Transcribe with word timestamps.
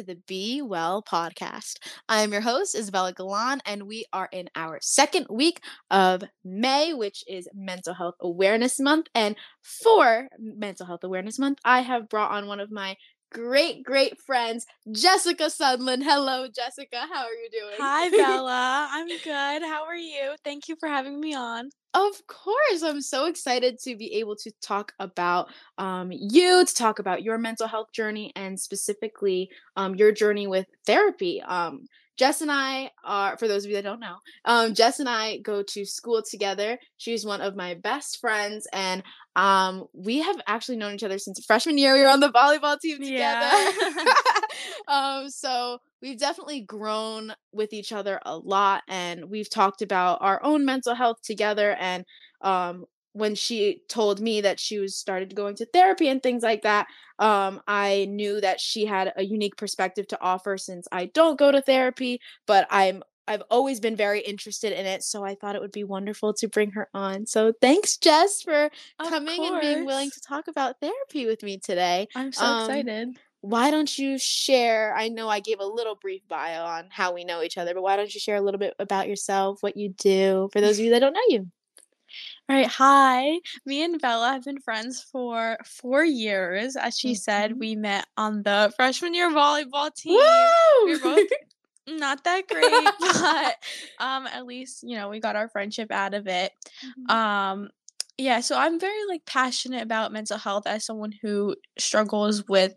to 0.00 0.06
the 0.06 0.20
Be 0.26 0.62
Well 0.62 1.02
podcast. 1.02 1.76
I 2.08 2.22
am 2.22 2.32
your 2.32 2.40
host, 2.40 2.74
Isabella 2.74 3.12
Galan, 3.12 3.60
and 3.66 3.86
we 3.86 4.06
are 4.14 4.30
in 4.32 4.48
our 4.56 4.78
second 4.80 5.26
week 5.28 5.60
of 5.90 6.22
May, 6.42 6.94
which 6.94 7.22
is 7.28 7.46
Mental 7.52 7.92
Health 7.92 8.14
Awareness 8.20 8.80
Month. 8.80 9.08
And 9.14 9.36
for 9.62 10.28
Mental 10.38 10.86
Health 10.86 11.04
Awareness 11.04 11.38
Month, 11.38 11.58
I 11.66 11.80
have 11.80 12.08
brought 12.08 12.30
on 12.30 12.46
one 12.46 12.60
of 12.60 12.70
my 12.70 12.96
great, 13.30 13.82
great 13.82 14.20
friends, 14.20 14.66
Jessica 14.90 15.44
Sundlin. 15.44 16.02
Hello, 16.02 16.46
Jessica. 16.48 17.06
How 17.12 17.24
are 17.24 17.32
you 17.32 17.48
doing? 17.50 17.74
Hi, 17.78 18.08
Bella. 18.16 18.88
I'm 18.90 19.08
good. 19.08 19.62
How 19.62 19.84
are 19.84 19.96
you? 19.96 20.34
Thank 20.44 20.68
you 20.68 20.76
for 20.78 20.88
having 20.88 21.18
me 21.20 21.34
on. 21.34 21.70
Of 21.92 22.24
course, 22.28 22.82
I'm 22.84 23.00
so 23.00 23.26
excited 23.26 23.78
to 23.80 23.96
be 23.96 24.14
able 24.14 24.36
to 24.36 24.52
talk 24.62 24.92
about 25.00 25.48
um, 25.76 26.12
you, 26.12 26.64
to 26.64 26.74
talk 26.74 27.00
about 27.00 27.22
your 27.22 27.36
mental 27.36 27.66
health 27.66 27.92
journey, 27.92 28.32
and 28.36 28.58
specifically 28.58 29.50
um, 29.76 29.96
your 29.96 30.12
journey 30.12 30.46
with 30.46 30.66
therapy. 30.86 31.42
Um, 31.42 31.86
Jess 32.20 32.42
and 32.42 32.52
I 32.52 32.90
are, 33.02 33.38
for 33.38 33.48
those 33.48 33.64
of 33.64 33.70
you 33.70 33.76
that 33.76 33.82
don't 33.82 33.98
know, 33.98 34.16
um, 34.44 34.74
Jess 34.74 35.00
and 35.00 35.08
I 35.08 35.38
go 35.38 35.62
to 35.62 35.86
school 35.86 36.22
together. 36.22 36.78
She's 36.98 37.24
one 37.24 37.40
of 37.40 37.56
my 37.56 37.72
best 37.72 38.20
friends, 38.20 38.66
and 38.74 39.02
um, 39.36 39.86
we 39.94 40.18
have 40.18 40.38
actually 40.46 40.76
known 40.76 40.96
each 40.96 41.02
other 41.02 41.16
since 41.16 41.42
freshman 41.46 41.78
year. 41.78 41.94
We 41.94 42.02
were 42.02 42.08
on 42.08 42.20
the 42.20 42.28
volleyball 42.28 42.78
team 42.78 42.98
together. 42.98 43.16
Yeah. 43.16 44.04
um, 44.88 45.30
so 45.30 45.78
we've 46.02 46.18
definitely 46.18 46.60
grown 46.60 47.32
with 47.52 47.72
each 47.72 47.90
other 47.90 48.20
a 48.26 48.36
lot, 48.36 48.82
and 48.86 49.30
we've 49.30 49.48
talked 49.48 49.80
about 49.80 50.18
our 50.20 50.44
own 50.44 50.66
mental 50.66 50.94
health 50.94 51.22
together. 51.22 51.74
And 51.80 52.04
um, 52.42 52.84
when 53.12 53.34
she 53.34 53.82
told 53.88 54.20
me 54.20 54.40
that 54.40 54.60
she 54.60 54.78
was 54.78 54.96
started 54.96 55.34
going 55.34 55.54
to 55.56 55.66
therapy 55.66 56.08
and 56.08 56.22
things 56.22 56.42
like 56.42 56.62
that 56.62 56.86
um, 57.18 57.60
i 57.66 58.06
knew 58.10 58.40
that 58.40 58.60
she 58.60 58.84
had 58.84 59.12
a 59.16 59.24
unique 59.24 59.56
perspective 59.56 60.06
to 60.06 60.20
offer 60.22 60.56
since 60.56 60.86
i 60.92 61.06
don't 61.06 61.38
go 61.38 61.50
to 61.52 61.60
therapy 61.60 62.20
but 62.46 62.66
i'm 62.70 63.02
i've 63.28 63.42
always 63.50 63.80
been 63.80 63.96
very 63.96 64.20
interested 64.20 64.72
in 64.72 64.86
it 64.86 65.02
so 65.02 65.24
i 65.24 65.34
thought 65.34 65.54
it 65.54 65.60
would 65.60 65.72
be 65.72 65.84
wonderful 65.84 66.32
to 66.34 66.48
bring 66.48 66.70
her 66.72 66.88
on. 66.94 67.26
So 67.26 67.52
thanks 67.60 67.96
jess 67.96 68.42
for 68.42 68.70
Of 68.98 69.08
coming 69.08 69.44
and 69.44 69.60
being 69.60 69.84
willing 69.84 70.10
to 70.10 70.20
talk 70.20 70.48
about 70.48 70.76
therapy 70.80 71.26
with 71.26 71.42
me 71.42 71.58
today. 71.58 72.08
I'm 72.16 72.32
so 72.32 72.44
Um, 72.44 72.60
excited. 72.70 73.08
why 73.40 73.70
don't 73.70 73.96
you 73.98 74.18
share 74.18 74.94
i 74.96 75.08
know 75.08 75.28
i 75.28 75.40
gave 75.40 75.60
a 75.60 75.64
little 75.66 75.94
brief 75.94 76.22
bio 76.28 76.64
on 76.64 76.86
how 76.90 77.12
we 77.14 77.24
know 77.24 77.42
each 77.42 77.56
other 77.58 77.72
but 77.74 77.82
why 77.82 77.96
don't 77.96 78.12
you 78.12 78.20
share 78.20 78.36
a 78.36 78.40
little 78.40 78.58
bit 78.58 78.74
about 78.78 79.08
yourself 79.08 79.62
what 79.62 79.76
you 79.76 79.90
do 79.96 80.48
for 80.52 80.60
those 80.60 80.78
of 80.78 80.84
you 80.84 80.90
that 80.90 80.98
don't 81.00 81.14
know 81.14 81.20
you 81.28 81.46
All 82.50 82.56
right. 82.56 82.66
Hi. 82.66 83.38
Me 83.64 83.84
and 83.84 84.00
Bella 84.00 84.32
have 84.32 84.44
been 84.44 84.60
friends 84.60 85.00
for 85.12 85.56
four 85.64 86.04
years. 86.04 86.74
As 86.74 86.98
she 86.98 87.14
said, 87.14 87.52
Mhm. 87.52 87.58
we 87.60 87.76
met 87.76 88.06
on 88.16 88.42
the 88.42 88.72
freshman 88.76 89.14
year 89.14 89.30
volleyball 89.30 89.94
team. 89.94 90.50
We 90.82 90.94
were 90.96 90.98
both 91.00 91.24
not 91.88 92.24
that 92.24 92.48
great, 92.48 92.94
but 93.00 93.56
um, 93.98 94.26
at 94.26 94.46
least, 94.46 94.82
you 94.82 94.96
know, 94.96 95.08
we 95.10 95.20
got 95.20 95.36
our 95.36 95.48
friendship 95.48 95.92
out 95.92 96.14
of 96.14 96.26
it. 96.28 96.52
Mhm. 96.82 97.14
Um, 97.14 97.70
yeah, 98.18 98.40
so 98.40 98.56
I'm 98.58 98.80
very 98.80 99.06
like 99.08 99.24
passionate 99.26 99.82
about 99.82 100.12
mental 100.12 100.38
health 100.38 100.66
as 100.66 100.84
someone 100.86 101.12
who 101.22 101.56
struggles 101.78 102.48
with 102.48 102.74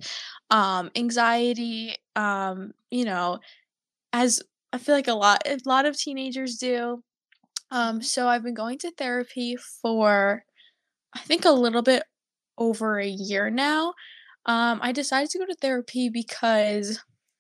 um 0.52 0.92
anxiety, 0.96 1.96
um, 2.16 2.74
you 2.92 3.06
know, 3.06 3.40
as 4.14 4.42
I 4.74 4.78
feel 4.80 4.96
like 4.96 5.08
a 5.10 5.14
lot 5.14 5.44
a 5.48 5.60
lot 5.66 5.86
of 5.86 5.98
teenagers 5.98 6.58
do. 6.58 7.04
Um, 7.72 8.02
so 8.02 8.28
I've 8.28 8.44
been 8.44 8.54
going 8.54 8.78
to 8.80 8.92
therapy 8.92 9.56
for 9.82 10.44
I 11.16 11.20
think 11.20 11.46
a 11.46 11.52
little 11.52 11.82
bit 11.82 12.04
over 12.58 13.00
a 13.00 13.08
year 13.08 13.50
now. 13.50 13.94
Um, 14.46 14.80
I 14.82 14.92
decided 14.92 15.30
to 15.32 15.40
go 15.40 15.46
to 15.46 15.56
therapy 15.56 16.10
because 16.10 17.00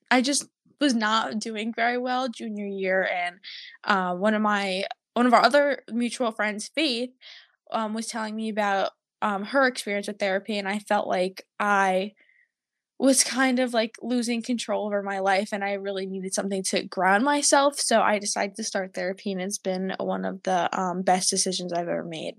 I 0.09 0.21
just 0.21 0.45
was 0.79 0.93
not 0.93 1.39
doing 1.39 1.73
very 1.75 1.97
well 1.97 2.29
junior 2.29 2.65
year, 2.65 3.07
and 3.11 3.37
uh, 3.83 4.15
one 4.15 4.33
of 4.33 4.41
my 4.41 4.85
one 5.13 5.25
of 5.25 5.33
our 5.33 5.43
other 5.43 5.83
mutual 5.91 6.31
friends, 6.31 6.69
Faith, 6.73 7.11
um, 7.71 7.93
was 7.93 8.07
telling 8.07 8.35
me 8.35 8.49
about 8.49 8.91
um, 9.21 9.45
her 9.45 9.67
experience 9.67 10.07
with 10.07 10.19
therapy, 10.19 10.57
and 10.57 10.67
I 10.67 10.79
felt 10.79 11.07
like 11.07 11.45
I 11.59 12.13
was 12.99 13.23
kind 13.23 13.59
of 13.59 13.73
like 13.73 13.95
losing 14.01 14.41
control 14.41 14.85
over 14.85 15.01
my 15.01 15.19
life 15.19 15.49
and 15.51 15.63
I 15.63 15.73
really 15.73 16.05
needed 16.05 16.33
something 16.33 16.63
to 16.63 16.83
ground 16.83 17.23
myself. 17.23 17.79
So 17.79 18.01
I 18.01 18.19
decided 18.19 18.55
to 18.55 18.63
start 18.63 18.93
therapy 18.93 19.31
and 19.31 19.41
it's 19.41 19.57
been 19.57 19.95
one 19.99 20.25
of 20.25 20.43
the 20.43 20.69
um, 20.79 21.01
best 21.01 21.29
decisions 21.29 21.73
I've 21.73 21.87
ever 21.87 22.03
made. 22.03 22.35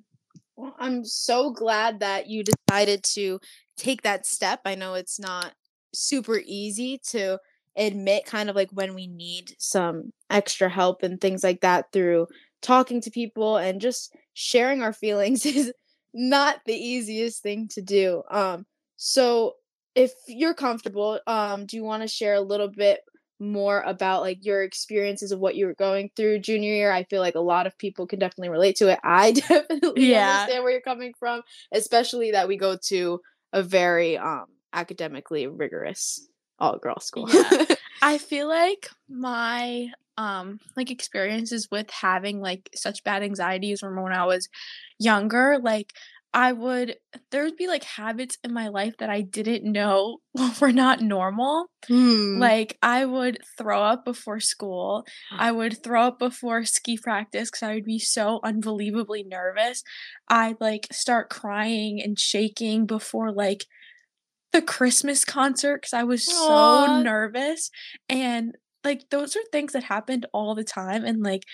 Well, 0.57 0.75
I'm 0.79 1.05
so 1.05 1.51
glad 1.51 2.01
that 2.01 2.29
you 2.29 2.45
decided 2.45 3.03
to 3.15 3.41
take 3.77 4.03
that 4.03 4.25
step. 4.25 4.61
I 4.65 4.77
know 4.77 4.95
it's 4.95 5.19
not 5.19 5.53
super 5.93 6.41
easy 6.45 7.01
to 7.11 7.39
admit 7.77 8.25
kind 8.25 8.49
of 8.49 8.55
like 8.55 8.71
when 8.71 8.95
we 8.95 9.09
need 9.09 9.55
some 9.59 10.13
extra 10.31 10.69
help 10.69 11.03
and 11.03 11.21
things 11.21 11.43
like 11.43 11.61
that 11.61 11.87
through 11.93 12.29
talking 12.63 13.01
to 13.01 13.11
people 13.11 13.57
and 13.57 13.81
just 13.81 14.15
sharing 14.33 14.83
our 14.83 14.93
feelings 14.93 15.45
is 15.47 15.73
not 16.13 16.61
the 16.67 16.75
easiest 16.75 17.43
thing 17.43 17.69
to 17.69 17.83
do. 17.83 18.23
Um 18.31 18.65
so 18.97 19.55
if 19.95 20.13
you're 20.29 20.55
comfortable, 20.55 21.21
um 21.27 21.67
do 21.67 21.77
you 21.77 21.85
want 21.85 22.03
to 22.03 22.09
share 22.09 22.35
a 22.35 22.41
little 22.41 22.69
bit 22.69 23.01
more 23.41 23.81
about 23.83 24.23
like 24.23 24.45
your 24.45 24.63
experiences 24.63 25.33
of 25.33 25.41
what 25.41 25.57
you 25.57 25.67
were 25.67 25.75
going 25.75 26.09
through 26.17 26.39
junior 26.39 26.73
year. 26.73 26.93
I 26.93 27.03
feel 27.05 27.21
like 27.21 27.35
a 27.35 27.41
lot 27.41 27.67
of 27.67 27.77
people 27.79 28.07
can 28.07 28.19
definitely 28.21 28.49
relate 28.51 28.77
to 28.77 28.89
it. 28.89 28.99
I 29.03 29.33
definitely 29.33 30.11
Yeah. 30.11 30.41
understand 30.43 30.63
where 30.63 30.73
you're 30.73 30.81
coming 30.81 31.13
from, 31.19 31.43
especially 31.73 32.31
that 32.31 32.49
we 32.49 32.57
go 32.57 32.77
to 32.89 33.21
a 33.53 33.63
very 33.63 34.17
um 34.17 34.47
academically 34.73 35.47
rigorous 35.47 36.27
all 36.59 36.79
girl 36.79 37.01
school. 37.01 37.29
Yeah. 37.29 37.65
I 38.03 38.19
feel 38.19 38.49
like 38.49 38.89
my 39.09 39.89
um 40.17 40.61
like 40.77 40.91
experiences 40.91 41.69
with 41.71 41.91
having 41.91 42.41
like 42.41 42.71
such 42.75 43.03
bad 43.05 43.23
anxieties 43.23 43.81
from 43.81 44.01
when 44.01 44.13
I 44.13 44.27
was 44.27 44.49
younger, 44.99 45.59
like 45.63 45.93
I 46.35 46.51
would 46.53 46.97
there 47.31 47.45
would 47.45 47.57
be 47.57 47.69
like 47.69 47.85
habits 47.85 48.37
in 48.43 48.53
my 48.53 48.67
life 48.69 48.97
that 48.99 49.09
I 49.09 49.21
didn't 49.21 49.71
know 49.71 50.19
were 50.61 50.73
not 50.73 51.01
normal. 51.01 51.67
Hmm. 51.87 52.41
Like 52.41 52.77
I 52.83 53.05
would 53.07 53.39
throw 53.57 53.81
up 53.83 54.05
before 54.05 54.41
school. 54.41 55.07
I 55.31 55.53
would 55.53 55.83
throw 55.83 56.09
up 56.09 56.19
before 56.19 56.65
ski 56.65 56.99
practice 56.99 57.51
because 57.51 57.63
I 57.63 57.75
would 57.75 57.85
be 57.85 58.01
so 58.01 58.41
unbelievably 58.43 59.25
nervous. 59.25 59.85
I'd 60.29 60.61
like 60.61 60.89
start 60.91 61.31
crying 61.31 62.03
and 62.03 62.19
shaking 62.19 62.85
before 62.85 63.31
like 63.31 63.65
the 64.53 64.63
Christmas 64.63 65.25
concert 65.25 65.83
because 65.83 65.95
I 65.95 66.03
was 66.03 66.29
Aw. 66.29 66.87
so 66.87 67.03
nervous. 67.03 67.71
And 68.09 68.57
like 68.83 69.09
those 69.11 69.37
are 69.37 69.41
things 69.53 69.73
that 69.73 69.85
happened 69.85 70.27
all 70.33 70.57
the 70.57 70.65
time. 70.65 71.05
And 71.05 71.23
like 71.23 71.45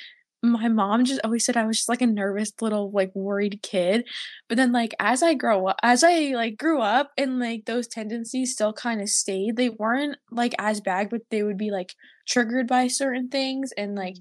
my 0.43 0.69
mom 0.69 1.05
just 1.05 1.21
always 1.23 1.45
said 1.45 1.57
I 1.57 1.67
was 1.67 1.79
just 1.79 1.89
like 1.89 2.01
a 2.01 2.07
nervous 2.07 2.53
little 2.61 2.91
like 2.91 3.15
worried 3.15 3.61
kid. 3.63 4.09
But 4.49 4.57
then 4.57 4.73
like 4.73 4.95
as 4.99 5.23
I 5.23 5.35
grow 5.35 5.67
up 5.67 5.77
as 5.83 6.03
I 6.03 6.33
like 6.35 6.57
grew 6.57 6.81
up 6.81 7.11
and 7.19 7.39
like 7.39 7.67
those 7.67 7.87
tendencies 7.87 8.53
still 8.53 8.73
kind 8.73 9.01
of 9.01 9.09
stayed, 9.09 9.57
they 9.57 9.69
weren't 9.69 10.17
like 10.31 10.55
as 10.59 10.81
bad, 10.81 11.11
but 11.11 11.23
they 11.31 11.43
would 11.43 11.59
be 11.59 11.71
like 11.71 11.95
triggered 12.27 12.67
by 12.67 12.87
certain 12.87 13.29
things. 13.29 13.73
And 13.77 13.95
like 13.95 14.17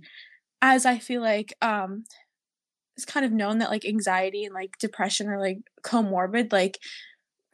as 0.61 0.85
I 0.85 0.99
feel 0.99 1.21
like 1.21 1.53
um 1.61 2.03
it's 2.97 3.05
kind 3.05 3.25
of 3.25 3.31
known 3.31 3.59
that 3.59 3.69
like 3.69 3.85
anxiety 3.85 4.43
and 4.43 4.53
like 4.53 4.77
depression 4.77 5.29
are 5.29 5.39
like 5.39 5.59
comorbid, 5.83 6.51
like 6.51 6.79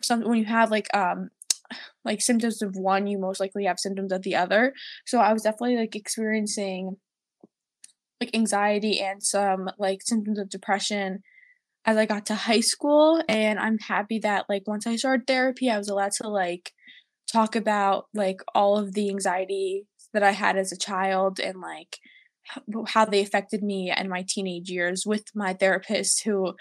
some 0.01 0.21
when 0.21 0.39
you 0.39 0.45
have 0.45 0.71
like 0.71 0.93
um 0.95 1.29
like 2.03 2.21
symptoms 2.21 2.61
of 2.61 2.75
one, 2.75 3.07
you 3.07 3.17
most 3.19 3.39
likely 3.39 3.65
have 3.65 3.79
symptoms 3.79 4.11
of 4.11 4.21
the 4.23 4.35
other. 4.35 4.73
So 5.05 5.19
I 5.19 5.33
was 5.33 5.43
definitely 5.43 5.77
like 5.77 5.95
experiencing 5.95 6.97
like 8.21 8.35
anxiety 8.35 8.99
and 8.99 9.21
some 9.23 9.69
like 9.77 10.01
symptoms 10.01 10.39
of 10.39 10.49
depression 10.49 11.19
as 11.85 11.97
I 11.97 12.05
got 12.05 12.25
to 12.27 12.35
high 12.35 12.61
school 12.61 13.21
and 13.27 13.59
I'm 13.59 13.77
happy 13.77 14.19
that 14.19 14.45
like 14.49 14.63
once 14.67 14.87
I 14.87 14.95
started 14.95 15.27
therapy 15.27 15.69
I 15.69 15.77
was 15.77 15.89
allowed 15.89 16.13
to 16.13 16.29
like 16.29 16.71
talk 17.31 17.55
about 17.55 18.05
like 18.13 18.41
all 18.53 18.77
of 18.77 18.93
the 18.93 19.09
anxiety 19.09 19.85
that 20.13 20.23
I 20.23 20.31
had 20.31 20.57
as 20.57 20.71
a 20.71 20.77
child 20.77 21.39
and 21.39 21.59
like 21.59 21.99
how 22.87 23.05
they 23.05 23.21
affected 23.21 23.63
me 23.63 23.91
and 23.91 24.09
my 24.09 24.23
teenage 24.27 24.69
years 24.69 25.05
with 25.05 25.23
my 25.33 25.53
therapist 25.53 26.23
who 26.23 26.53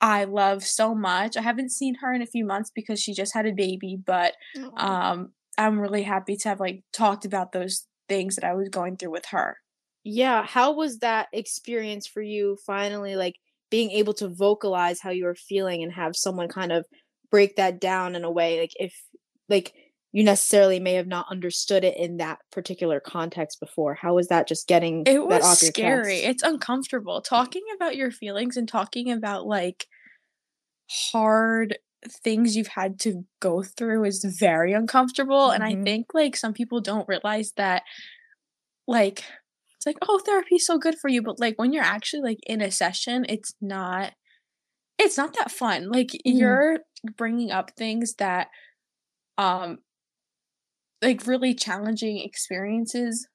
I 0.00 0.24
love 0.24 0.64
so 0.64 0.94
much. 0.94 1.36
I 1.36 1.42
haven't 1.42 1.72
seen 1.72 1.96
her 1.96 2.12
in 2.12 2.22
a 2.22 2.26
few 2.26 2.44
months 2.44 2.70
because 2.72 3.00
she 3.00 3.14
just 3.14 3.34
had 3.34 3.46
a 3.46 3.52
baby, 3.52 3.96
but 4.04 4.34
um 4.76 5.32
I'm 5.56 5.80
really 5.80 6.04
happy 6.04 6.36
to 6.36 6.48
have 6.50 6.60
like 6.60 6.84
talked 6.92 7.24
about 7.24 7.52
those 7.52 7.86
things 8.08 8.36
that 8.36 8.44
I 8.44 8.54
was 8.54 8.68
going 8.68 8.96
through 8.96 9.10
with 9.10 9.26
her. 9.26 9.58
Yeah, 10.04 10.44
how 10.46 10.72
was 10.72 10.98
that 11.00 11.28
experience 11.32 12.06
for 12.06 12.22
you 12.22 12.56
finally 12.66 13.16
like 13.16 13.34
being 13.70 13.90
able 13.90 14.14
to 14.14 14.28
vocalize 14.28 15.00
how 15.00 15.10
you 15.10 15.24
were 15.24 15.34
feeling 15.34 15.82
and 15.82 15.92
have 15.92 16.16
someone 16.16 16.48
kind 16.48 16.72
of 16.72 16.86
break 17.30 17.56
that 17.56 17.80
down 17.80 18.14
in 18.16 18.24
a 18.24 18.30
way 18.30 18.58
like 18.60 18.72
if 18.76 18.94
like 19.50 19.74
you 20.12 20.24
necessarily 20.24 20.80
may 20.80 20.94
have 20.94 21.06
not 21.06 21.26
understood 21.30 21.84
it 21.84 21.96
in 21.98 22.16
that 22.16 22.38
particular 22.50 22.98
context 23.00 23.60
before. 23.60 23.94
How 23.94 24.14
was 24.14 24.28
that 24.28 24.48
just 24.48 24.66
getting 24.66 25.06
It 25.06 25.24
that 25.28 25.42
was 25.42 25.42
off 25.42 25.60
your 25.62 25.72
scary. 25.72 26.18
chest? 26.18 26.24
It's 26.24 26.42
uncomfortable 26.42 27.20
talking 27.20 27.64
about 27.74 27.96
your 27.96 28.10
feelings 28.12 28.56
and 28.56 28.68
talking 28.68 29.10
about 29.10 29.46
like 29.46 29.86
hard 30.90 31.78
things 32.06 32.56
you've 32.56 32.68
had 32.68 32.98
to 33.00 33.24
go 33.40 33.62
through 33.62 34.04
is 34.04 34.24
very 34.24 34.72
uncomfortable 34.72 35.50
and 35.50 35.64
I 35.64 35.74
Mhm. 35.74 35.84
think 35.84 36.06
like 36.14 36.36
some 36.36 36.54
people 36.54 36.80
don't 36.80 37.08
realize 37.08 37.52
that 37.56 37.82
like 38.86 39.24
it's 39.78 39.86
like 39.86 39.98
oh 40.08 40.20
therapy's 40.26 40.66
so 40.66 40.78
good 40.78 40.96
for 41.00 41.08
you 41.08 41.22
but 41.22 41.40
like 41.40 41.58
when 41.58 41.72
you're 41.72 41.84
actually 41.84 42.22
like 42.22 42.38
in 42.46 42.62
a 42.62 42.70
session 42.70 43.26
it's 43.28 43.54
not 43.62 44.12
it's 44.98 45.18
not 45.18 45.34
that 45.34 45.50
fun 45.50 45.90
like 45.90 46.10
Mhm. 46.24 46.24
you're 46.24 46.80
bringing 47.16 47.50
up 47.50 47.72
things 47.76 48.14
that 48.16 48.48
um 49.38 49.78
like 51.02 51.26
really 51.26 51.54
challenging 51.54 52.18
experiences 52.18 53.28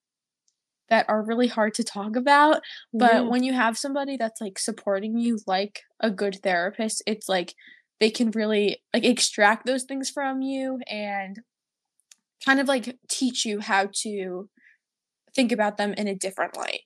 that 0.90 1.08
are 1.10 1.24
really 1.24 1.48
hard 1.48 1.74
to 1.76 1.84
talk 1.84 2.16
about 2.16 2.62
but 2.94 3.26
Yeah. 3.26 3.30
when 3.30 3.44
you 3.44 3.54
have 3.54 3.78
somebody 3.78 4.18
that's 4.18 4.42
like 4.42 4.60
supporting 4.60 5.18
you 5.20 5.40
like 5.48 5.82
a 6.02 6.12
good 6.12 6.38
therapist 6.44 7.04
it's 7.08 7.30
like 7.30 7.56
they 8.00 8.10
can 8.12 8.32
really 8.32 8.78
like 8.94 9.06
extract 9.06 9.66
those 9.66 9.84
things 9.86 10.10
from 10.10 10.42
you 10.42 10.80
and 10.88 11.38
kind 12.46 12.60
of 12.60 12.68
like 12.68 12.98
teach 13.10 13.46
you 13.46 13.60
how 13.60 13.88
to 13.94 14.50
think 15.36 15.52
about 15.52 15.78
them 15.78 15.94
in 15.94 16.08
a 16.08 16.16
different 16.16 16.56
light 16.58 16.82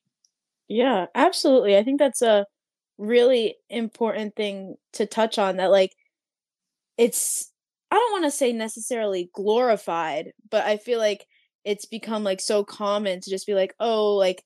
Yeah, 0.67 1.07
absolutely. 1.15 1.77
I 1.77 1.83
think 1.83 1.99
that's 1.99 2.21
a 2.21 2.45
really 2.97 3.55
important 3.69 4.35
thing 4.35 4.75
to 4.93 5.05
touch 5.05 5.37
on 5.37 5.57
that 5.57 5.71
like 5.71 5.91
it's 6.97 7.51
I 7.91 7.95
don't 7.95 8.11
want 8.11 8.25
to 8.25 8.31
say 8.31 8.51
necessarily 8.51 9.29
glorified, 9.33 10.33
but 10.49 10.65
I 10.65 10.77
feel 10.77 10.99
like 10.99 11.25
it's 11.63 11.85
become 11.85 12.23
like 12.23 12.41
so 12.41 12.63
common 12.63 13.21
to 13.21 13.29
just 13.29 13.47
be 13.47 13.53
like, 13.53 13.73
"Oh, 13.79 14.15
like 14.15 14.43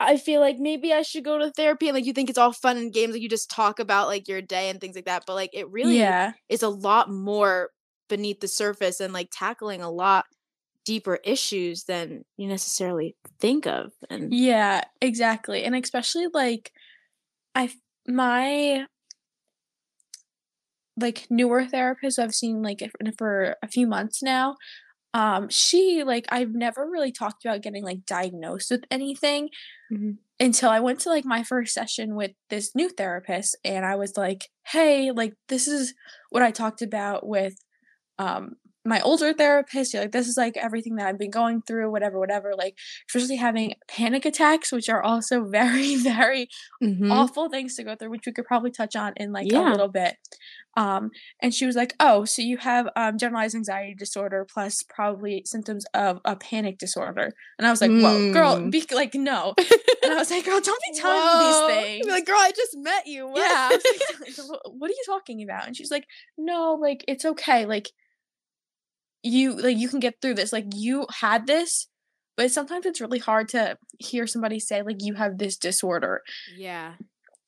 I 0.00 0.16
feel 0.16 0.40
like 0.40 0.58
maybe 0.58 0.92
I 0.92 1.02
should 1.02 1.24
go 1.24 1.38
to 1.38 1.50
therapy." 1.52 1.88
And 1.88 1.94
like 1.94 2.04
you 2.04 2.12
think 2.12 2.28
it's 2.30 2.38
all 2.38 2.52
fun 2.52 2.76
and 2.76 2.92
games 2.92 3.12
like 3.12 3.22
you 3.22 3.28
just 3.28 3.50
talk 3.50 3.78
about 3.78 4.08
like 4.08 4.28
your 4.28 4.42
day 4.42 4.68
and 4.68 4.80
things 4.80 4.96
like 4.96 5.04
that, 5.06 5.24
but 5.26 5.34
like 5.34 5.50
it 5.52 5.70
really 5.70 6.08
yeah 6.08 6.34
is 6.48 6.62
a 6.62 6.68
lot 6.68 7.10
more 7.10 7.70
beneath 8.08 8.40
the 8.40 8.48
surface 8.48 9.00
and 9.00 9.12
like 9.12 9.28
tackling 9.32 9.80
a 9.82 9.90
lot 9.90 10.24
deeper 10.84 11.16
issues 11.24 11.84
than 11.84 12.24
you 12.36 12.48
necessarily 12.48 13.16
think 13.40 13.66
of. 13.66 13.92
And 14.10 14.34
yeah 14.34 14.82
exactly 15.00 15.64
and 15.64 15.74
especially 15.76 16.26
like 16.32 16.72
i 17.54 17.70
my 18.08 18.86
like 21.00 21.26
newer 21.30 21.64
therapist 21.64 22.18
I've 22.18 22.34
seen 22.34 22.62
like 22.62 22.82
for 23.18 23.56
a 23.62 23.68
few 23.68 23.86
months 23.86 24.22
now. 24.22 24.56
Um, 25.14 25.48
she 25.50 26.04
like 26.04 26.26
I've 26.30 26.54
never 26.54 26.88
really 26.90 27.12
talked 27.12 27.44
about 27.44 27.62
getting 27.62 27.84
like 27.84 28.06
diagnosed 28.06 28.70
with 28.70 28.84
anything 28.90 29.50
Mhm. 29.92 30.18
until 30.40 30.70
I 30.70 30.80
went 30.80 31.00
to 31.00 31.10
like 31.10 31.24
my 31.24 31.42
first 31.44 31.74
session 31.74 32.14
with 32.16 32.32
this 32.50 32.74
new 32.74 32.88
therapist 32.90 33.56
and 33.64 33.86
I 33.86 33.96
was 33.96 34.16
like, 34.16 34.48
"Hey, 34.66 35.12
like 35.12 35.34
this 35.48 35.68
is 35.68 35.94
what 36.30 36.42
I 36.42 36.50
talked 36.52 36.82
about 36.82 37.26
with 37.26 37.54
um 38.18 38.56
my 38.84 39.00
older 39.02 39.32
therapist. 39.32 39.92
You're 39.94 40.02
like 40.02 40.12
this 40.12 40.26
is 40.28 40.36
like 40.36 40.56
everything 40.56 40.96
that 40.96 41.06
I've 41.06 41.18
been 41.18 41.30
going 41.30 41.62
through, 41.62 41.90
whatever, 41.90 42.18
whatever. 42.18 42.52
Like 42.56 42.76
especially 43.08 43.36
having 43.36 43.74
panic 43.88 44.24
attacks, 44.24 44.72
which 44.72 44.88
are 44.88 45.02
also 45.02 45.44
very, 45.58 45.96
very 45.96 46.48
Mhm. 46.82 47.10
awful 47.12 47.48
things 47.48 47.76
to 47.76 47.84
go 47.84 47.94
through, 47.94 48.10
which 48.10 48.26
we 48.26 48.32
could 48.32 48.44
probably 48.46 48.70
touch 48.72 48.96
on 48.96 49.12
in 49.16 49.32
like 49.32 49.46
a 49.52 49.70
little 49.70 49.88
bit. 49.88 50.16
Um, 50.74 51.10
and 51.42 51.52
she 51.54 51.66
was 51.66 51.76
like, 51.76 51.92
"Oh, 52.00 52.24
so 52.24 52.40
you 52.40 52.56
have 52.56 52.88
um, 52.96 53.18
generalized 53.18 53.54
anxiety 53.54 53.94
disorder 53.94 54.46
plus 54.50 54.82
probably 54.82 55.42
symptoms 55.44 55.84
of 55.92 56.18
a 56.24 56.34
panic 56.34 56.78
disorder." 56.78 57.34
And 57.58 57.66
I 57.66 57.70
was 57.70 57.82
like, 57.82 57.90
"Whoa, 57.90 58.32
girl, 58.32 58.56
Mm. 58.56 58.70
be 58.70 58.82
like 58.90 59.14
no." 59.14 59.52
And 60.02 60.12
I 60.12 60.16
was 60.16 60.30
like, 60.30 60.46
"Girl, 60.46 60.60
don't 60.60 60.80
be 60.90 60.98
telling 60.98 61.18
me 61.18 61.44
Whoa. 61.44 61.66
these 61.68 61.76
You'd 61.76 61.82
things." 61.98 62.06
like, 62.08 62.24
girl, 62.26 62.38
I 62.38 62.52
just 62.56 62.74
met 62.78 63.06
you. 63.06 63.28
What? 63.28 63.38
yeah, 63.38 63.68
like, 63.70 64.36
"What 64.72 64.90
are 64.90 64.94
you 64.94 65.02
talking 65.06 65.42
about?" 65.42 65.66
And 65.66 65.76
she's 65.76 65.90
like, 65.90 66.06
"No, 66.38 66.78
like 66.80 67.04
it's 67.06 67.26
okay. 67.26 67.66
Like 67.66 67.90
you, 69.22 69.54
like 69.56 69.76
you 69.76 69.88
can 69.88 70.00
get 70.00 70.14
through 70.20 70.34
this. 70.34 70.52
Like 70.52 70.66
you 70.74 71.06
had 71.20 71.46
this." 71.46 71.88
But 72.36 72.50
sometimes 72.50 72.86
it's 72.86 73.00
really 73.00 73.18
hard 73.18 73.48
to 73.50 73.76
hear 73.98 74.26
somebody 74.26 74.58
say 74.58 74.82
like 74.82 74.96
you 75.00 75.14
have 75.14 75.38
this 75.38 75.56
disorder. 75.58 76.22
yeah. 76.56 76.94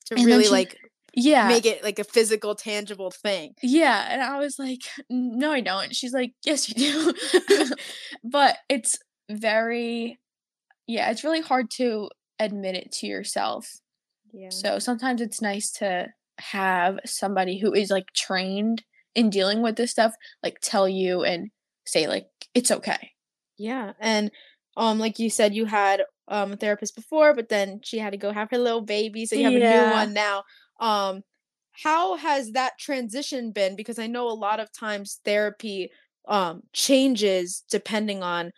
To 0.07 0.15
And 0.15 0.25
really 0.25 0.43
she- 0.45 0.49
like 0.51 0.77
Yeah. 1.15 1.47
make 1.47 1.65
it 1.65 1.83
like 1.83 1.97
a 1.97 2.03
physical, 2.03 2.53
tangible 2.55 3.09
thing. 3.09 3.55
Yeah, 3.63 4.05
and 4.09 4.21
I 4.21 4.37
was 4.39 4.59
like, 4.59 4.81
"No, 5.09 5.51
I 5.51 5.61
don't." 5.61 5.85
And 5.85 5.95
she's 5.95 6.13
like, 6.13 6.33
"Yes, 6.45 6.69
you 6.69 6.75
do." 6.75 7.73
but 8.23 8.57
it's 8.69 8.97
very 9.31 10.19
yeah, 10.87 11.09
it's 11.09 11.23
really 11.23 11.41
hard 11.41 11.71
to 11.71 12.09
admit 12.37 12.75
it 12.75 12.91
to 12.91 13.07
yourself. 13.07 13.67
Yeah. 14.31 14.49
So 14.49 14.77
sometimes 14.77 15.19
it's 15.21 15.41
nice 15.41 15.71
to 15.79 16.09
have 16.39 16.99
somebody 17.05 17.57
who 17.57 17.73
is 17.73 17.89
like 17.89 18.11
trained 18.13 18.83
in 19.15 19.29
dealing 19.31 19.63
with 19.63 19.77
this 19.77 19.89
stuff 19.91 20.13
like 20.43 20.59
tell 20.61 20.87
you 20.87 21.23
and 21.23 21.49
say 21.85 22.07
like 22.07 22.27
it's 22.53 22.71
okay. 22.71 23.11
Yeah. 23.57 23.93
And 23.99 24.31
um, 24.77 24.99
like 24.99 25.19
you 25.19 25.29
said, 25.29 25.53
you 25.55 25.65
had 25.65 26.03
um 26.27 26.53
a 26.53 26.57
therapist 26.57 26.95
before, 26.95 27.33
but 27.33 27.49
then 27.49 27.81
she 27.83 27.99
had 27.99 28.11
to 28.11 28.17
go 28.17 28.31
have 28.31 28.49
her 28.51 28.57
little 28.57 28.81
baby, 28.81 29.25
so 29.25 29.35
you 29.35 29.45
have 29.45 29.55
a 29.55 29.59
new 29.59 29.85
one 29.85 30.13
now. 30.13 30.43
Um, 30.79 31.21
how 31.71 32.15
has 32.15 32.51
that 32.53 32.77
transition 32.79 33.51
been? 33.51 33.75
Because 33.75 33.99
I 33.99 34.07
know 34.07 34.27
a 34.29 34.33
lot 34.33 34.59
of 34.59 34.71
times 34.71 35.19
therapy 35.25 35.91
um 36.27 36.63
changes 36.73 37.63
depending 37.69 38.23
on 38.23 38.51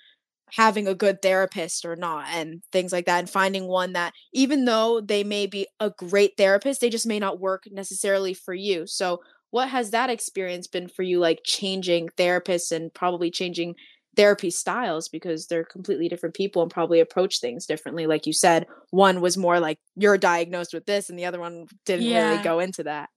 having 0.52 0.88
a 0.88 0.96
good 0.96 1.22
therapist 1.22 1.86
or 1.86 1.96
not 1.96 2.28
and 2.30 2.64
things 2.72 2.94
like 2.94 3.06
that 3.06 3.20
and 3.20 3.30
finding 3.30 3.68
one 3.68 3.94
that 3.94 4.14
even 4.34 4.64
though 4.66 5.02
they 5.02 5.24
may 5.24 5.46
be 5.46 5.68
a 5.82 5.90
great 5.90 6.34
therapist 6.38 6.80
they 6.80 6.90
just 6.90 7.06
may 7.06 7.20
not 7.20 7.40
work 7.40 7.64
necessarily 7.70 8.34
for 8.34 8.54
you 8.54 8.88
so 8.88 9.20
what 9.52 9.70
has 9.70 9.92
that 9.92 10.10
experience 10.10 10.68
been 10.68 10.88
for 10.88 11.04
you 11.04 11.20
like 11.20 11.40
changing 11.44 12.10
therapists 12.18 12.72
and 12.72 12.94
probably 12.94 13.32
changing 13.32 13.76
therapy 14.16 14.50
styles 14.50 15.08
because 15.10 15.48
they're 15.48 15.64
completely 15.64 16.10
different 16.10 16.36
people 16.36 16.62
and 16.64 16.72
probably 16.72 17.00
approach 17.00 17.40
things 17.40 17.66
differently 17.68 18.08
like 18.08 18.26
you 18.26 18.34
said 18.34 18.66
one 18.90 19.22
was 19.22 19.38
more 19.38 19.60
like 19.60 19.78
you're 19.96 20.18
diagnosed 20.18 20.74
with 20.74 20.86
this 20.86 21.10
and 21.10 21.20
the 21.20 21.26
other 21.26 21.40
one 21.40 21.66
didn't 21.86 22.08
really 22.08 22.38
go 22.40 22.60
into 22.60 22.84
that 22.84 23.10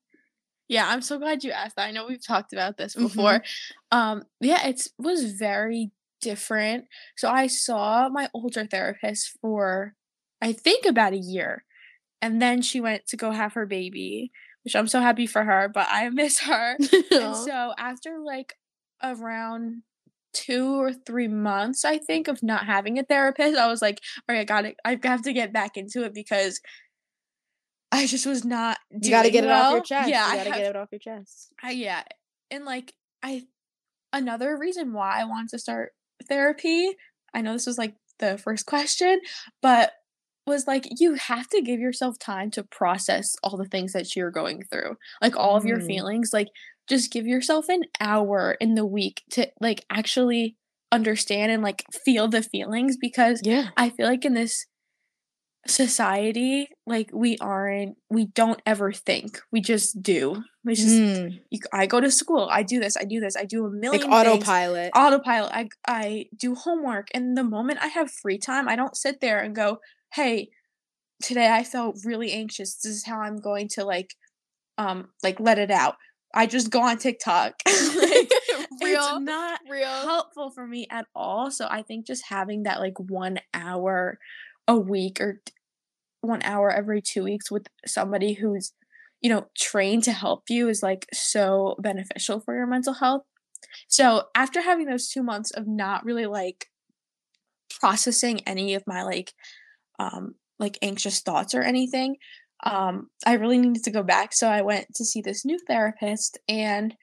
Yeah, 0.69 0.89
I'm 0.89 1.03
so 1.03 1.19
glad 1.19 1.43
you 1.43 1.51
asked 1.51 1.77
that. 1.77 1.89
I 1.89 1.91
know 1.91 2.07
we've 2.07 2.25
talked 2.25 2.53
about 2.53 2.77
this 2.77 2.95
Mhm. 2.95 3.03
before. 3.03 3.43
Um, 3.91 4.25
yeah, 4.41 4.67
it 4.69 4.87
was 4.99 5.33
very 5.33 5.91
different. 6.21 6.87
So 7.17 7.29
I 7.29 7.49
saw 7.49 8.09
my 8.09 8.29
older 8.35 8.67
therapist 8.67 9.37
for 9.41 9.95
I 10.41 10.53
think 10.53 10.87
about 10.87 11.13
a 11.13 11.19
year. 11.19 11.65
And 12.23 12.41
then 12.43 12.63
she 12.63 12.81
went 12.81 13.07
to 13.09 13.17
go 13.17 13.31
have 13.33 13.55
her 13.55 13.67
baby, 13.67 14.33
which 14.71 14.77
I'm 14.77 14.87
so 14.87 15.01
happy 15.01 15.27
for 15.27 15.43
her, 15.43 15.69
but 15.69 15.89
I 15.91 16.09
miss 16.11 16.39
her. 16.43 16.77
and 17.11 17.37
so 17.37 17.75
after 17.77 18.21
like 18.25 18.55
around 19.03 19.83
two 20.33 20.81
or 20.81 20.93
three 20.93 21.27
months, 21.27 21.85
I 21.85 21.99
think, 21.99 22.29
of 22.29 22.41
not 22.41 22.67
having 22.67 22.97
a 22.97 23.03
therapist, 23.03 23.59
I 23.59 23.67
was 23.67 23.83
like, 23.83 24.01
all 24.29 24.37
right, 24.37 24.43
I 24.43 24.45
got 24.45 24.67
it. 24.67 24.77
I 24.85 24.97
have 25.03 25.23
to 25.23 25.33
get 25.33 25.53
back 25.53 25.77
into 25.77 26.05
it 26.05 26.15
because 26.15 26.61
I 27.91 28.07
just 28.07 28.27
was 28.27 28.45
not 28.45 28.79
you 28.91 29.11
got 29.11 29.25
to 29.25 29.31
get 29.31 29.43
it 29.43 29.51
off 29.51 29.73
your 29.73 29.83
chest 29.83 30.09
Yeah, 30.09 30.31
you 30.31 30.37
got 30.37 30.45
to 30.45 30.51
get 30.51 30.71
it 30.71 30.77
off 30.77 30.89
your 30.93 31.01
chest 31.01 31.53
I 31.61 31.73
yeah, 31.73 32.05
and 32.53 32.65
like 32.65 32.93
I 33.25 33.47
another 34.13 34.57
reason 34.57 34.93
why 34.93 35.21
I 35.21 35.25
wanted 35.25 35.49
to 35.49 35.59
start 35.59 35.95
therapy, 36.29 36.95
I 37.35 37.41
know 37.41 37.55
this 37.55 37.67
was 37.67 37.77
like 37.79 37.97
the 38.21 38.39
first 38.39 38.67
question, 38.67 39.21
but 39.63 39.91
was 40.47 40.67
like 40.67 40.89
you 40.99 41.15
have 41.15 41.49
to 41.49 41.63
give 41.63 41.81
yourself 41.81 42.19
time 42.19 42.51
to 42.53 42.63
process 42.65 43.37
all 43.43 43.57
the 43.57 43.65
things 43.67 43.93
that 43.93 44.17
you're 44.17 44.31
going 44.31 44.65
through. 44.71 44.97
Like 45.23 45.37
all 45.37 45.57
of 45.57 45.65
your 45.65 45.79
Mm. 45.81 45.87
feelings, 45.87 46.31
like 46.33 46.49
just 46.89 47.13
give 47.13 47.27
yourself 47.27 47.69
an 47.69 47.83
hour 48.01 48.57
in 48.61 48.75
the 48.75 48.87
week 48.87 49.23
to 49.33 49.49
like 49.61 49.85
actually 49.91 50.57
understand 50.93 51.53
and 51.53 51.63
like 51.63 51.85
feel 52.05 52.27
the 52.27 52.43
feelings 52.43 52.97
because 52.97 53.41
yeah 53.45 53.69
I 53.77 53.91
feel 53.91 54.07
like 54.09 54.25
in 54.25 54.35
this 54.35 54.67
society, 55.67 56.69
like 56.87 57.11
we 57.13 57.37
aren't, 57.39 57.97
we 58.09 58.27
don't 58.27 58.61
ever 58.67 58.93
think. 58.93 59.41
We 59.53 59.61
just 59.61 60.03
do. 60.03 60.43
We 60.65 60.75
just, 60.75 60.89
Mm. 61.01 61.41
you, 61.51 61.61
I 61.73 61.87
go 61.87 62.01
to 62.01 62.11
school. 62.11 62.49
I 62.51 62.63
do 62.63 62.81
this. 62.81 62.97
I 62.97 63.05
do 63.05 63.21
this. 63.21 63.37
I 63.37 63.45
do 63.45 63.65
a 63.67 63.69
like 63.69 63.81
million 63.81 64.01
things. 64.11 64.13
autopilot 64.15 64.93
Autopilot. 64.97 65.53
I 65.53 65.69
I 65.87 66.27
do 66.37 66.55
homework, 66.55 67.09
and 67.15 67.37
the 67.37 67.45
moment 67.45 67.79
I 67.83 67.89
have 67.89 68.11
free 68.11 68.39
time, 68.39 68.69
I 68.69 68.77
don't 68.77 68.97
sit 68.97 69.21
there 69.21 69.39
and 69.39 69.55
go, 69.55 69.81
"Hey, 70.13 70.51
today 71.23 71.51
I 71.51 71.65
felt 71.65 72.05
really 72.05 72.33
anxious. 72.33 72.77
This 72.77 72.93
is 72.97 73.07
how 73.07 73.21
I'm 73.21 73.37
going 73.37 73.69
to 73.75 73.85
like, 73.85 74.15
um, 74.79 75.11
like 75.23 75.41
let 75.41 75.59
it 75.59 75.71
out." 75.71 75.97
I 76.35 76.47
just 76.47 76.71
go 76.71 76.83
on 76.83 76.99
TikTok. 76.99 77.55
like, 77.67 78.31
real 78.83 79.03
it's 79.03 79.21
not 79.21 79.61
real 79.69 79.87
helpful 79.87 80.51
for 80.51 80.67
me 80.67 80.87
at 80.91 81.07
all. 81.15 81.51
So 81.51 81.67
I 81.69 81.83
think 81.83 82.07
just 82.07 82.25
having 82.29 82.65
that 82.65 82.81
like 82.81 82.99
one 82.99 83.41
hour 83.53 84.19
a 84.69 84.77
week 84.77 85.21
or 85.21 85.41
one 86.21 86.43
hour 86.43 86.71
every 86.71 87.03
two 87.03 87.25
weeks 87.25 87.51
with 87.51 87.67
somebody 87.87 88.35
who's, 88.35 88.73
you 89.21 89.31
know, 89.31 89.47
trained 89.59 90.05
to 90.05 90.13
help 90.13 90.45
you 90.49 90.69
is 90.69 90.83
like 90.83 91.07
so 91.13 91.77
beneficial 91.81 92.41
for 92.41 92.55
your 92.55 92.67
mental 92.67 92.95
health. 92.95 93.23
So 93.89 94.25
after 94.35 94.63
having 94.63 94.87
those 94.87 95.09
two 95.09 95.23
months 95.23 95.51
of 95.51 95.67
not 95.67 96.05
really 96.05 96.27
like 96.27 96.67
processing 97.81 98.41
any 98.41 98.75
of 98.75 98.85
my 98.87 99.03
like 99.03 99.33
um 100.01 100.35
like 100.59 100.79
anxious 100.83 101.21
thoughts 101.21 101.55
or 101.55 101.63
anything, 101.63 102.17
um, 102.65 103.09
I 103.27 103.35
really 103.35 103.59
needed 103.59 103.85
to 103.85 103.91
go 103.91 104.03
back. 104.03 104.33
So 104.33 104.49
I 104.49 104.63
went 104.63 104.95
to 104.97 105.05
see 105.05 105.23
this 105.23 105.45
new 105.45 105.59
therapist, 105.67 106.39
and 106.49 106.95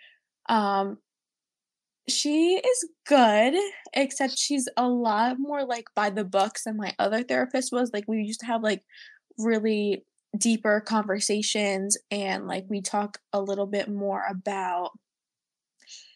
um, 0.48 0.98
she 2.08 2.56
is 2.56 2.90
good, 3.08 3.56
except 3.94 4.38
she's 4.38 4.70
a 4.78 4.88
lot 4.88 5.38
more 5.40 5.66
like 5.66 5.86
by 5.96 6.10
the 6.10 6.24
books 6.24 6.64
than 6.64 6.78
my 6.78 6.94
other 7.00 7.24
therapist 7.24 7.72
was. 7.72 7.92
Like, 7.94 8.06
we 8.08 8.20
used 8.20 8.42
to 8.42 8.46
have 8.46 8.62
like 8.64 8.84
really 9.38 10.04
deeper 10.38 10.80
conversations, 10.82 11.98
and 12.12 12.48
like 12.48 12.66
we 12.70 12.82
talk 12.82 13.20
a 13.34 13.42
little 13.42 13.68
bit 13.68 13.90
more 13.90 14.24
about 14.30 14.92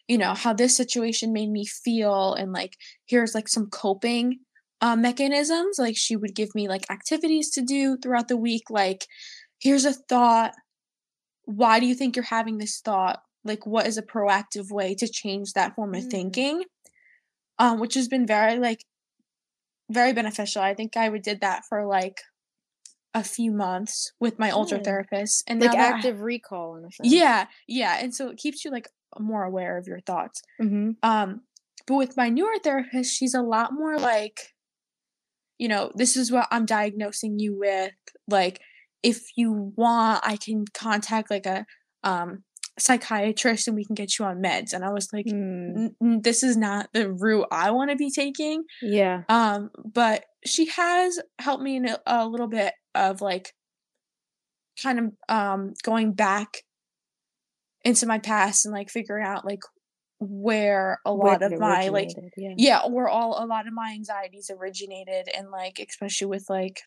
you 0.07 0.17
know 0.17 0.33
how 0.33 0.53
this 0.53 0.75
situation 0.75 1.31
made 1.31 1.49
me 1.49 1.65
feel 1.65 2.33
and 2.33 2.51
like 2.51 2.75
here's 3.05 3.33
like 3.33 3.47
some 3.47 3.67
coping 3.69 4.39
uh, 4.81 4.95
mechanisms 4.95 5.77
like 5.77 5.95
she 5.95 6.15
would 6.15 6.35
give 6.35 6.53
me 6.55 6.67
like 6.67 6.89
activities 6.89 7.49
to 7.51 7.61
do 7.61 7.97
throughout 7.97 8.27
the 8.27 8.37
week 8.37 8.63
like 8.69 9.05
here's 9.59 9.85
a 9.85 9.93
thought 9.93 10.53
why 11.45 11.79
do 11.79 11.85
you 11.85 11.95
think 11.95 12.15
you're 12.15 12.25
having 12.25 12.57
this 12.57 12.81
thought 12.83 13.21
like 13.43 13.65
what 13.65 13.87
is 13.87 13.97
a 13.97 14.03
proactive 14.03 14.71
way 14.71 14.95
to 14.95 15.07
change 15.07 15.53
that 15.53 15.75
form 15.75 15.93
of 15.93 16.03
mm. 16.03 16.11
thinking 16.11 16.63
um 17.59 17.79
which 17.79 17.93
has 17.93 18.07
been 18.07 18.25
very 18.25 18.57
like 18.57 18.83
very 19.89 20.13
beneficial 20.13 20.61
i 20.61 20.73
think 20.73 20.97
i 20.97 21.09
would 21.09 21.21
did 21.21 21.41
that 21.41 21.63
for 21.67 21.85
like 21.85 22.21
a 23.13 23.23
few 23.23 23.51
months 23.51 24.13
with 24.21 24.39
my 24.39 24.49
older 24.49 24.77
mm. 24.77 24.83
therapist 24.83 25.43
and 25.45 25.59
like 25.59 25.75
active 25.75 26.17
I, 26.17 26.21
recall 26.21 26.77
in 26.77 26.85
a 26.85 26.91
sense. 26.91 27.13
yeah 27.13 27.45
yeah 27.67 27.97
and 28.01 28.15
so 28.15 28.29
it 28.29 28.37
keeps 28.37 28.63
you 28.63 28.71
like 28.71 28.87
more 29.19 29.43
aware 29.43 29.77
of 29.77 29.87
your 29.87 29.99
thoughts. 29.99 30.41
Mm-hmm. 30.61 30.91
Um, 31.03 31.41
but 31.87 31.95
with 31.95 32.17
my 32.17 32.29
newer 32.29 32.53
therapist, 32.63 33.15
she's 33.15 33.33
a 33.33 33.41
lot 33.41 33.73
more 33.73 33.97
like, 33.97 34.53
you 35.61 35.67
know, 35.67 35.91
this 35.93 36.17
is 36.17 36.31
what 36.31 36.47
I'm 36.49 36.65
diagnosing 36.65 37.37
you 37.37 37.55
with. 37.55 37.91
Like, 38.27 38.61
if 39.03 39.21
you 39.37 39.71
want, 39.75 40.21
I 40.23 40.35
can 40.35 40.65
contact 40.73 41.29
like 41.29 41.45
a 41.45 41.67
um, 42.03 42.43
psychiatrist 42.79 43.67
and 43.67 43.77
we 43.77 43.85
can 43.85 43.93
get 43.93 44.17
you 44.17 44.25
on 44.25 44.41
meds. 44.41 44.73
And 44.73 44.83
I 44.83 44.89
was 44.89 45.09
like, 45.13 45.27
mm. 45.27 45.91
this 46.01 46.41
is 46.41 46.57
not 46.57 46.89
the 46.93 47.11
route 47.11 47.45
I 47.51 47.69
want 47.69 47.91
to 47.91 47.95
be 47.95 48.09
taking. 48.09 48.63
Yeah. 48.81 49.21
Um, 49.29 49.69
but 49.85 50.25
she 50.43 50.65
has 50.65 51.19
helped 51.37 51.61
me 51.61 51.75
in 51.75 51.87
a, 51.87 51.99
a 52.07 52.27
little 52.27 52.47
bit 52.47 52.73
of 52.95 53.21
like 53.21 53.53
kind 54.81 54.97
of 54.97 55.05
um 55.29 55.73
going 55.83 56.13
back 56.13 56.57
into 57.85 58.07
my 58.07 58.17
past 58.17 58.65
and 58.65 58.73
like 58.73 58.89
figuring 58.89 59.27
out 59.27 59.45
like 59.45 59.59
where 60.21 60.99
a 61.03 61.11
lot 61.11 61.41
of 61.41 61.57
my 61.59 61.87
like 61.87 62.11
yeah. 62.37 62.53
yeah 62.55 62.87
where 62.87 63.09
all 63.09 63.43
a 63.43 63.47
lot 63.47 63.67
of 63.67 63.73
my 63.73 63.91
anxieties 63.91 64.51
originated 64.55 65.27
and 65.35 65.49
like 65.49 65.83
especially 65.89 66.27
with 66.27 66.45
like 66.47 66.83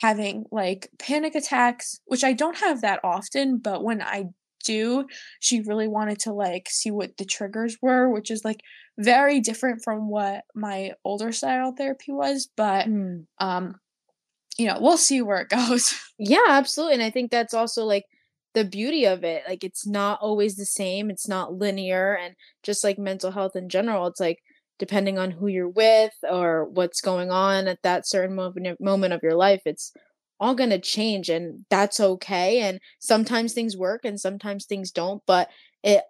having 0.00 0.44
like 0.52 0.88
panic 1.00 1.34
attacks 1.34 2.00
which 2.06 2.22
i 2.22 2.32
don't 2.32 2.58
have 2.58 2.80
that 2.80 3.00
often 3.02 3.58
but 3.58 3.82
when 3.82 4.00
i 4.00 4.24
do 4.64 5.04
she 5.40 5.60
really 5.62 5.88
wanted 5.88 6.20
to 6.20 6.32
like 6.32 6.68
see 6.70 6.92
what 6.92 7.16
the 7.16 7.24
triggers 7.24 7.76
were 7.82 8.08
which 8.08 8.30
is 8.30 8.44
like 8.44 8.60
very 8.98 9.40
different 9.40 9.82
from 9.82 10.08
what 10.08 10.44
my 10.54 10.92
older 11.04 11.32
style 11.32 11.72
therapy 11.76 12.12
was 12.12 12.48
but 12.56 12.86
mm. 12.86 13.24
um 13.40 13.74
you 14.58 14.66
know 14.66 14.78
we'll 14.80 14.96
see 14.96 15.22
where 15.22 15.40
it 15.40 15.48
goes 15.68 15.92
yeah 16.20 16.38
absolutely 16.48 16.94
and 16.94 17.02
i 17.02 17.10
think 17.10 17.32
that's 17.32 17.54
also 17.54 17.84
like 17.84 18.04
the 18.58 18.64
beauty 18.64 19.06
of 19.06 19.22
it. 19.22 19.44
Like 19.48 19.62
it's 19.62 19.86
not 19.86 20.18
always 20.20 20.56
the 20.56 20.66
same. 20.66 21.10
It's 21.10 21.28
not 21.28 21.54
linear 21.54 22.18
and 22.20 22.34
just 22.64 22.82
like 22.82 22.98
mental 22.98 23.30
health 23.30 23.54
in 23.54 23.68
general, 23.68 24.08
it's 24.08 24.18
like 24.18 24.40
depending 24.80 25.16
on 25.16 25.30
who 25.30 25.46
you're 25.46 25.68
with 25.68 26.12
or 26.28 26.64
what's 26.64 27.00
going 27.00 27.30
on 27.30 27.68
at 27.68 27.82
that 27.84 28.06
certain 28.06 28.34
moment 28.80 29.12
of 29.12 29.22
your 29.22 29.34
life, 29.36 29.62
it's 29.64 29.92
all 30.40 30.56
going 30.56 30.70
to 30.70 30.80
change 30.80 31.28
and 31.28 31.66
that's 31.70 32.00
okay 32.00 32.60
and 32.60 32.80
sometimes 32.98 33.52
things 33.52 33.76
work 33.76 34.00
and 34.04 34.18
sometimes 34.20 34.66
things 34.66 34.90
don't, 34.90 35.22
but 35.24 35.48
it 35.84 36.02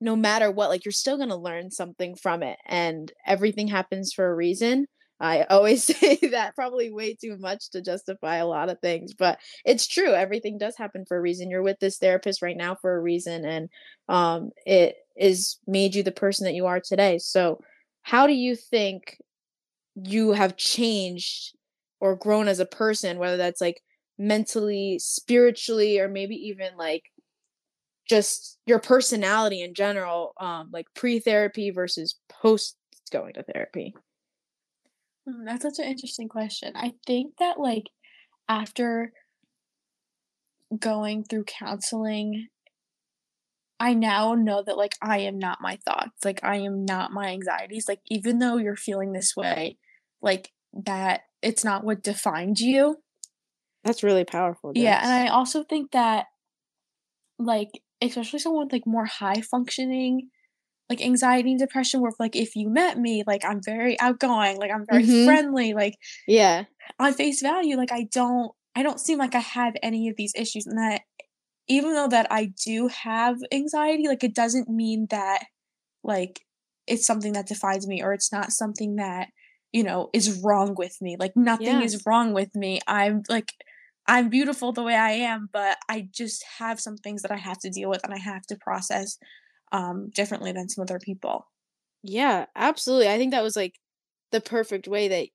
no 0.00 0.16
matter 0.16 0.50
what 0.50 0.70
like 0.70 0.86
you're 0.86 0.92
still 0.92 1.18
going 1.18 1.28
to 1.28 1.36
learn 1.36 1.70
something 1.70 2.14
from 2.14 2.42
it 2.42 2.56
and 2.66 3.12
everything 3.26 3.68
happens 3.68 4.14
for 4.14 4.30
a 4.30 4.34
reason 4.34 4.86
I 5.20 5.42
always 5.44 5.84
say 6.00 6.16
that 6.30 6.54
probably 6.54 6.90
way 6.90 7.14
too 7.14 7.36
much 7.38 7.70
to 7.70 7.82
justify 7.82 8.36
a 8.36 8.46
lot 8.46 8.70
of 8.70 8.80
things, 8.80 9.12
but 9.14 9.38
it's 9.64 9.86
true. 9.86 10.12
Everything 10.12 10.58
does 10.58 10.76
happen 10.76 11.04
for 11.06 11.16
a 11.16 11.20
reason. 11.20 11.50
You're 11.50 11.62
with 11.62 11.78
this 11.78 11.98
therapist 11.98 12.42
right 12.42 12.56
now 12.56 12.74
for 12.74 12.96
a 12.96 13.00
reason, 13.00 13.44
and 13.44 13.68
um, 14.08 14.50
it 14.66 14.96
is 15.16 15.58
made 15.66 15.94
you 15.94 16.02
the 16.02 16.12
person 16.12 16.44
that 16.46 16.54
you 16.54 16.66
are 16.66 16.80
today. 16.80 17.18
So, 17.18 17.60
how 18.02 18.26
do 18.26 18.32
you 18.32 18.56
think 18.56 19.18
you 19.94 20.32
have 20.32 20.56
changed 20.56 21.54
or 22.00 22.16
grown 22.16 22.48
as 22.48 22.60
a 22.60 22.66
person, 22.66 23.18
whether 23.18 23.36
that's 23.36 23.60
like 23.60 23.82
mentally, 24.18 24.98
spiritually, 25.00 26.00
or 26.00 26.08
maybe 26.08 26.34
even 26.34 26.76
like 26.78 27.04
just 28.08 28.58
your 28.66 28.78
personality 28.78 29.62
in 29.62 29.74
general, 29.74 30.32
um, 30.40 30.70
like 30.72 30.86
pre 30.94 31.20
therapy 31.20 31.70
versus 31.70 32.18
post 32.30 32.76
going 33.12 33.34
to 33.34 33.42
therapy? 33.42 33.94
Mm, 35.28 35.44
that's 35.46 35.62
such 35.62 35.78
an 35.78 35.90
interesting 35.90 36.28
question. 36.28 36.72
I 36.76 36.92
think 37.06 37.36
that 37.38 37.58
like 37.58 37.84
after 38.48 39.12
going 40.78 41.24
through 41.24 41.44
counseling, 41.44 42.48
I 43.78 43.94
now 43.94 44.34
know 44.34 44.62
that 44.62 44.76
like 44.76 44.94
I 45.00 45.20
am 45.20 45.38
not 45.38 45.60
my 45.60 45.78
thoughts. 45.84 46.24
Like 46.24 46.40
I 46.42 46.56
am 46.56 46.84
not 46.84 47.12
my 47.12 47.28
anxieties. 47.28 47.86
Like 47.88 48.00
even 48.06 48.38
though 48.38 48.56
you're 48.56 48.76
feeling 48.76 49.12
this 49.12 49.34
way, 49.36 49.78
like 50.20 50.52
that 50.84 51.22
it's 51.42 51.64
not 51.64 51.84
what 51.84 52.02
defined 52.02 52.60
you. 52.60 52.96
That's 53.84 54.02
really 54.02 54.24
powerful. 54.24 54.72
Jess. 54.74 54.82
Yeah, 54.82 55.00
and 55.02 55.28
I 55.28 55.32
also 55.32 55.64
think 55.64 55.92
that 55.92 56.26
like 57.38 57.70
especially 58.02 58.38
someone 58.38 58.66
with 58.66 58.72
like 58.72 58.86
more 58.86 59.06
high 59.06 59.40
functioning 59.40 60.28
like 60.90 61.00
anxiety 61.00 61.50
and 61.50 61.60
depression 61.60 62.00
where 62.00 62.12
like 62.18 62.34
if 62.34 62.56
you 62.56 62.68
met 62.68 62.98
me 62.98 63.22
like 63.26 63.44
i'm 63.44 63.62
very 63.64 63.98
outgoing 64.00 64.58
like 64.58 64.72
i'm 64.72 64.84
very 64.90 65.04
mm-hmm. 65.04 65.24
friendly 65.24 65.72
like 65.72 65.94
yeah 66.26 66.64
on 66.98 67.14
face 67.14 67.40
value 67.40 67.76
like 67.76 67.92
i 67.92 68.06
don't 68.12 68.52
i 68.74 68.82
don't 68.82 69.00
seem 69.00 69.16
like 69.16 69.34
i 69.36 69.40
have 69.40 69.74
any 69.82 70.08
of 70.08 70.16
these 70.16 70.32
issues 70.34 70.66
and 70.66 70.76
that 70.76 71.02
even 71.68 71.94
though 71.94 72.08
that 72.08 72.26
i 72.30 72.52
do 72.66 72.88
have 72.88 73.36
anxiety 73.52 74.08
like 74.08 74.24
it 74.24 74.34
doesn't 74.34 74.68
mean 74.68 75.06
that 75.10 75.44
like 76.02 76.40
it's 76.88 77.06
something 77.06 77.32
that 77.34 77.46
defines 77.46 77.86
me 77.86 78.02
or 78.02 78.12
it's 78.12 78.32
not 78.32 78.50
something 78.50 78.96
that 78.96 79.28
you 79.72 79.84
know 79.84 80.10
is 80.12 80.40
wrong 80.42 80.74
with 80.76 80.96
me 81.00 81.16
like 81.18 81.32
nothing 81.36 81.66
yeah. 81.66 81.82
is 81.82 82.02
wrong 82.04 82.34
with 82.34 82.54
me 82.56 82.80
i'm 82.88 83.22
like 83.28 83.52
i'm 84.08 84.28
beautiful 84.28 84.72
the 84.72 84.82
way 84.82 84.96
i 84.96 85.12
am 85.12 85.48
but 85.52 85.76
i 85.88 86.08
just 86.12 86.44
have 86.58 86.80
some 86.80 86.96
things 86.96 87.22
that 87.22 87.30
i 87.30 87.36
have 87.36 87.58
to 87.58 87.70
deal 87.70 87.88
with 87.88 88.02
and 88.02 88.12
i 88.12 88.18
have 88.18 88.42
to 88.42 88.56
process 88.56 89.18
um, 89.72 90.10
differently 90.10 90.52
than 90.52 90.68
some 90.68 90.82
other 90.82 90.98
people. 90.98 91.46
Yeah, 92.02 92.46
absolutely. 92.56 93.08
I 93.08 93.18
think 93.18 93.32
that 93.32 93.42
was 93.42 93.56
like 93.56 93.74
the 94.32 94.40
perfect 94.40 94.88
way 94.88 95.08
that 95.08 95.28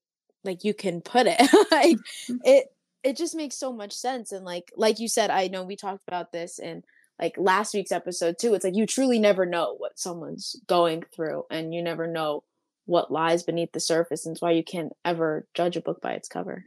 like 0.44 0.64
you 0.64 0.74
can 0.74 1.02
put 1.02 1.28
it. 1.28 1.40
like 1.72 1.98
mm-hmm. 1.98 2.36
it 2.44 2.68
it 3.04 3.18
just 3.18 3.36
makes 3.36 3.56
so 3.58 3.72
much 3.72 3.94
sense 3.94 4.32
and 4.32 4.46
like 4.46 4.72
like 4.76 5.00
you 5.00 5.08
said 5.08 5.30
I 5.30 5.48
know 5.48 5.64
we 5.64 5.76
talked 5.76 6.04
about 6.08 6.32
this 6.32 6.60
in 6.60 6.84
like 7.20 7.36
last 7.38 7.74
week's 7.74 7.92
episode 7.92 8.38
too. 8.40 8.54
It's 8.54 8.66
like 8.66 8.76
you 8.76 8.86
truly 8.86 9.20
never 9.20 9.46
know 9.46 9.76
what 9.78 10.00
someone's 10.00 10.56
going 10.68 11.04
through 11.16 11.44
and 11.50 11.74
you 11.74 11.82
never 11.82 12.08
know 12.08 12.44
what 12.86 13.12
lies 13.12 13.44
beneath 13.44 13.72
the 13.72 13.80
surface 13.80 14.26
and 14.26 14.34
it's 14.34 14.42
why 14.42 14.52
you 14.52 14.64
can't 14.64 14.94
ever 15.04 15.48
judge 15.54 15.76
a 15.76 15.82
book 15.82 16.02
by 16.02 16.14
its 16.14 16.28
cover. 16.28 16.66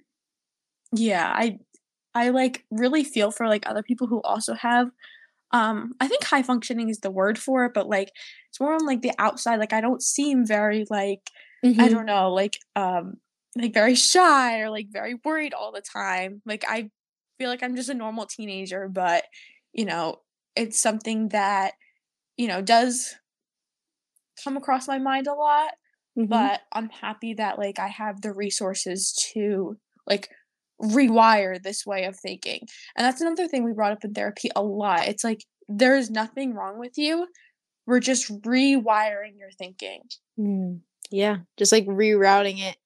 Yeah, 0.93 1.31
I 1.35 1.59
I 2.15 2.31
like 2.31 2.65
really 2.71 3.05
feel 3.05 3.31
for 3.31 3.47
like 3.47 3.69
other 3.69 3.83
people 3.83 4.07
who 4.07 4.23
also 4.23 4.55
have 4.55 4.91
um 5.53 5.93
i 6.01 6.09
think 6.09 6.25
high 6.25 6.43
functioning 6.43 6.89
is 6.89 7.01
the 7.01 7.11
word 7.11 7.39
for 7.39 7.65
it 7.65 7.73
but 7.75 7.89
like 7.89 8.13
it's 8.49 8.61
more 8.61 8.75
on 8.75 8.85
like 8.85 9.03
the 9.03 9.13
outside 9.19 9.59
like 9.59 9.73
i 9.73 9.81
don't 9.81 10.03
seem 10.03 10.47
very 10.47 10.85
like 10.91 11.31
mm-hmm. 11.65 11.81
i 11.81 11.89
don't 11.89 12.07
know 12.07 12.33
like 12.33 12.59
um 12.77 13.15
like 13.57 13.73
very 13.73 13.95
shy 13.95 14.61
or 14.61 14.71
like 14.71 14.87
very 14.91 15.17
worried 15.25 15.55
all 15.55 15.73
the 15.73 15.83
time 15.83 16.43
like 16.45 16.65
i 16.69 16.91
feel 17.39 17.49
like 17.49 17.63
i'm 17.63 17.77
just 17.77 17.89
a 17.89 17.95
normal 17.95 18.27
teenager 18.27 18.89
but 18.89 19.25
you 19.73 19.85
know 19.85 20.17
it's 20.55 20.81
something 20.81 21.29
that 21.29 21.73
you 22.37 22.47
know 22.47 22.61
does 22.61 23.15
come 24.45 24.57
across 24.57 24.87
my 24.87 24.99
mind 24.99 25.27
a 25.27 25.35
lot 25.35 25.71
mm-hmm. 26.19 26.27
but 26.27 26.61
i'm 26.73 26.91
happy 26.91 27.35
that 27.35 27.59
like 27.59 27.79
i 27.79 27.89
have 27.89 28.21
the 28.21 28.33
resources 28.33 29.13
to 29.33 29.77
like 30.07 30.29
rewire 30.81 31.61
this 31.63 31.85
way 31.87 32.05
of 32.05 32.17
thinking. 32.17 32.67
And 32.97 33.05
that's 33.05 33.21
another 33.21 33.49
thing 33.49 33.65
we 33.65 33.73
brought 33.73 33.93
up 33.93 34.05
in 34.05 34.15
therapy 34.15 34.51
a 34.55 34.63
lot. 34.63 35.09
It's 35.09 35.25
like 35.25 35.45
there's 35.69 36.11
nothing 36.11 36.55
wrong 36.55 36.79
with 36.79 36.97
you. 36.97 37.27
We're 37.87 38.01
just 38.01 38.31
rewiring 38.43 39.39
your 39.39 39.51
thinking. 39.51 40.03
Mm, 40.39 40.81
yeah, 41.11 41.39
just 41.57 41.73
like 41.73 41.87
rerouting 41.87 42.61
it. 42.61 42.77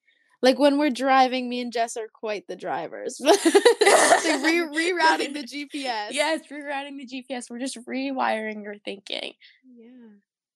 Like 0.42 0.58
when 0.58 0.76
we're 0.76 0.90
driving, 0.90 1.48
me 1.48 1.60
and 1.60 1.72
Jess 1.72 1.96
are 1.96 2.08
quite 2.12 2.48
the 2.48 2.56
drivers. 2.56 3.20
like 3.24 3.44
re- 3.44 4.92
rerouting 4.92 5.34
the 5.34 5.44
GPS. 5.74 6.08
Yes, 6.10 6.40
rerouting 6.50 6.98
the 6.98 7.06
GPS. 7.06 7.48
We're 7.48 7.60
just 7.60 7.78
rewiring 7.86 8.64
your 8.64 8.76
thinking. 8.84 9.34
Yeah. 9.64 10.08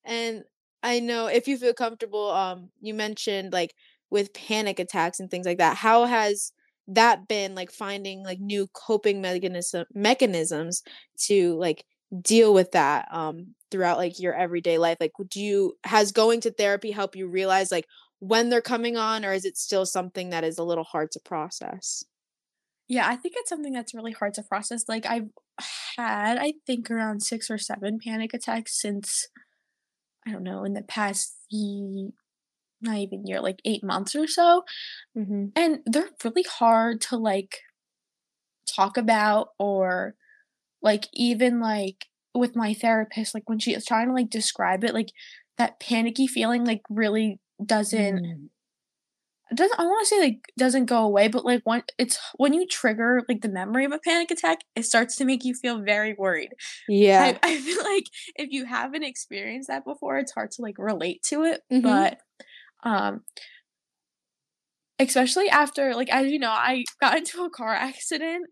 And 0.05 0.45
I 0.83 0.99
know 1.01 1.27
if 1.27 1.47
you 1.47 1.57
feel 1.57 1.73
comfortable, 1.73 2.31
um, 2.31 2.71
you 2.81 2.95
mentioned 2.95 3.53
like 3.53 3.75
with 4.11 4.35
panic 4.35 4.81
attacks 4.81 5.21
and 5.21 5.31
things 5.31 5.47
like 5.47 5.59
that. 5.59 5.77
How 5.77 6.05
has 6.05 6.53
that 6.89 7.27
been 7.29 7.55
like 7.55 7.71
finding 7.71 8.23
like 8.23 8.39
new 8.39 8.67
coping 8.73 9.21
mechanism 9.21 9.85
mechanisms 9.95 10.83
to 11.19 11.57
like 11.57 11.85
deal 12.23 12.55
with 12.55 12.71
that 12.73 13.09
um 13.11 13.55
throughout 13.71 13.99
like 13.99 14.21
your 14.21 14.35
everyday 14.35 14.79
life 14.79 14.97
like 15.01 15.13
do 15.29 15.41
you 15.41 15.77
has 15.85 16.13
going 16.13 16.41
to 16.41 16.53
therapy 16.53 16.93
help 16.93 17.17
you 17.17 17.27
realize 17.27 17.73
like 17.73 17.87
when 18.21 18.49
they're 18.49 18.63
coming 18.63 18.97
on 18.97 19.25
or 19.25 19.33
is 19.33 19.45
it 19.45 19.57
still 19.57 19.85
something 19.85 20.31
that 20.31 20.45
is 20.45 20.59
a 20.59 20.65
little 20.65 20.85
hard 20.85 21.11
to 21.13 21.21
process? 21.21 22.05
Yeah 22.89 23.07
i 23.09 23.17
think 23.17 23.35
it's 23.37 23.49
something 23.49 23.73
that's 23.73 23.95
really 23.95 24.13
hard 24.13 24.35
to 24.35 24.45
process 24.45 24.85
like 24.87 25.07
i've 25.07 25.29
had 25.97 26.39
i 26.39 26.55
think 26.67 26.89
around 26.89 27.21
six 27.21 27.51
or 27.51 27.59
seven 27.59 27.99
panic 27.99 28.33
attacks 28.33 28.81
since 28.81 29.27
i 30.25 30.31
don't 30.31 30.45
know 30.45 30.63
in 30.63 30.75
the 30.75 30.83
past 30.83 31.35
not 32.81 32.97
even 32.97 33.27
year 33.27 33.41
like 33.41 33.61
eight 33.65 33.83
months 33.83 34.15
or 34.15 34.27
so 34.27 34.63
mm-hmm. 35.17 35.47
and 35.57 35.81
they're 35.87 36.11
really 36.25 36.45
hard 36.45 37.01
to 37.01 37.17
like 37.17 37.61
talk 38.67 38.97
about 38.97 39.49
or 39.59 40.15
like 40.83 41.07
even 41.15 41.61
like 41.61 42.07
with 42.35 42.55
my 42.55 42.75
therapist 42.75 43.35
like 43.35 43.49
when 43.49 43.59
she 43.59 43.75
was 43.75 43.85
trying 43.85 44.09
to 44.09 44.15
like 44.15 44.31
describe 44.31 44.85
it 44.85 44.95
like 44.95 45.11
that 45.59 45.81
panicky 45.81 46.27
feeling 46.27 46.65
like 46.65 46.83
really 46.91 47.41
doesn't 47.65 48.17
mm. 48.17 48.49
doesn't 49.55 49.81
I 49.81 49.85
want 49.85 50.07
to 50.07 50.15
say 50.15 50.21
like 50.21 50.41
doesn't 50.59 50.85
go 50.85 51.03
away 51.03 51.29
but 51.29 51.45
like 51.45 51.63
when 51.65 51.83
it's 51.99 52.19
when 52.37 52.53
you 52.53 52.67
trigger 52.67 53.23
like 53.29 53.41
the 53.41 53.49
memory 53.49 53.87
of 53.87 53.93
a 53.93 53.99
panic 53.99 54.31
attack 54.31 54.59
it 54.75 54.85
starts 54.85 55.17
to 55.17 55.25
make 55.25 55.45
you 55.45 55.55
feel 55.55 55.81
very 55.81 56.15
worried 56.19 56.51
yeah 56.89 57.39
I, 57.43 57.49
I 57.53 57.61
feel 57.61 57.83
like 57.83 58.05
if 58.35 58.51
you 58.51 58.67
haven't 58.67 59.05
experienced 59.05 59.69
that 59.69 59.85
before 59.85 60.19
it's 60.19 60.33
hard 60.33 60.51
to 60.53 60.63
like 60.63 60.77
relate 60.79 61.23
to 61.29 61.45
it 61.45 61.63
mm-hmm. 61.73 61.81
but 61.81 62.19
um 62.87 63.23
especially 64.99 65.49
after 65.49 65.95
like 65.95 66.09
as 66.11 66.31
you 66.31 66.39
know 66.39 66.51
I 66.51 66.85
got 67.01 67.17
into 67.19 67.43
a 67.45 67.51
car 67.51 67.75
accident 67.75 68.47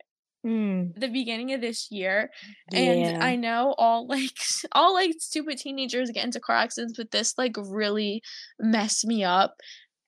Mm. 0.44 0.94
the 0.94 1.08
beginning 1.08 1.52
of 1.54 1.60
this 1.62 1.88
year 1.90 2.30
and 2.72 3.06
Yeah. 3.06 3.18
i 3.20 3.34
know 3.34 3.74
all 3.78 4.06
like 4.08 4.36
all 4.72 4.94
like 4.94 5.12
stupid 5.18 5.58
teenagers 5.58 6.10
get 6.10 6.24
into 6.24 6.38
car 6.40 6.56
accidents 6.56 6.94
but 6.96 7.10
this 7.10 7.34
like 7.38 7.56
really 7.58 8.22
messed 8.60 9.06
me 9.06 9.24
up 9.24 9.54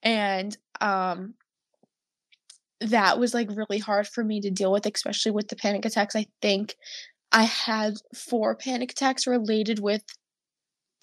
and 0.02 0.56
um 0.80 1.34
that 2.80 3.18
was 3.18 3.32
like 3.34 3.48
really 3.50 3.78
hard 3.78 4.06
for 4.06 4.22
me 4.22 4.40
to 4.40 4.50
deal 4.50 4.70
with 4.72 4.86
especially 4.86 5.32
with 5.32 5.48
the 5.48 5.56
panic 5.56 5.84
attacks 5.84 6.14
i 6.14 6.26
think 6.42 6.76
i 7.32 7.44
had 7.44 7.94
four 8.16 8.56
panic 8.56 8.92
attacks 8.92 9.26
related 9.26 9.80
with 9.80 10.02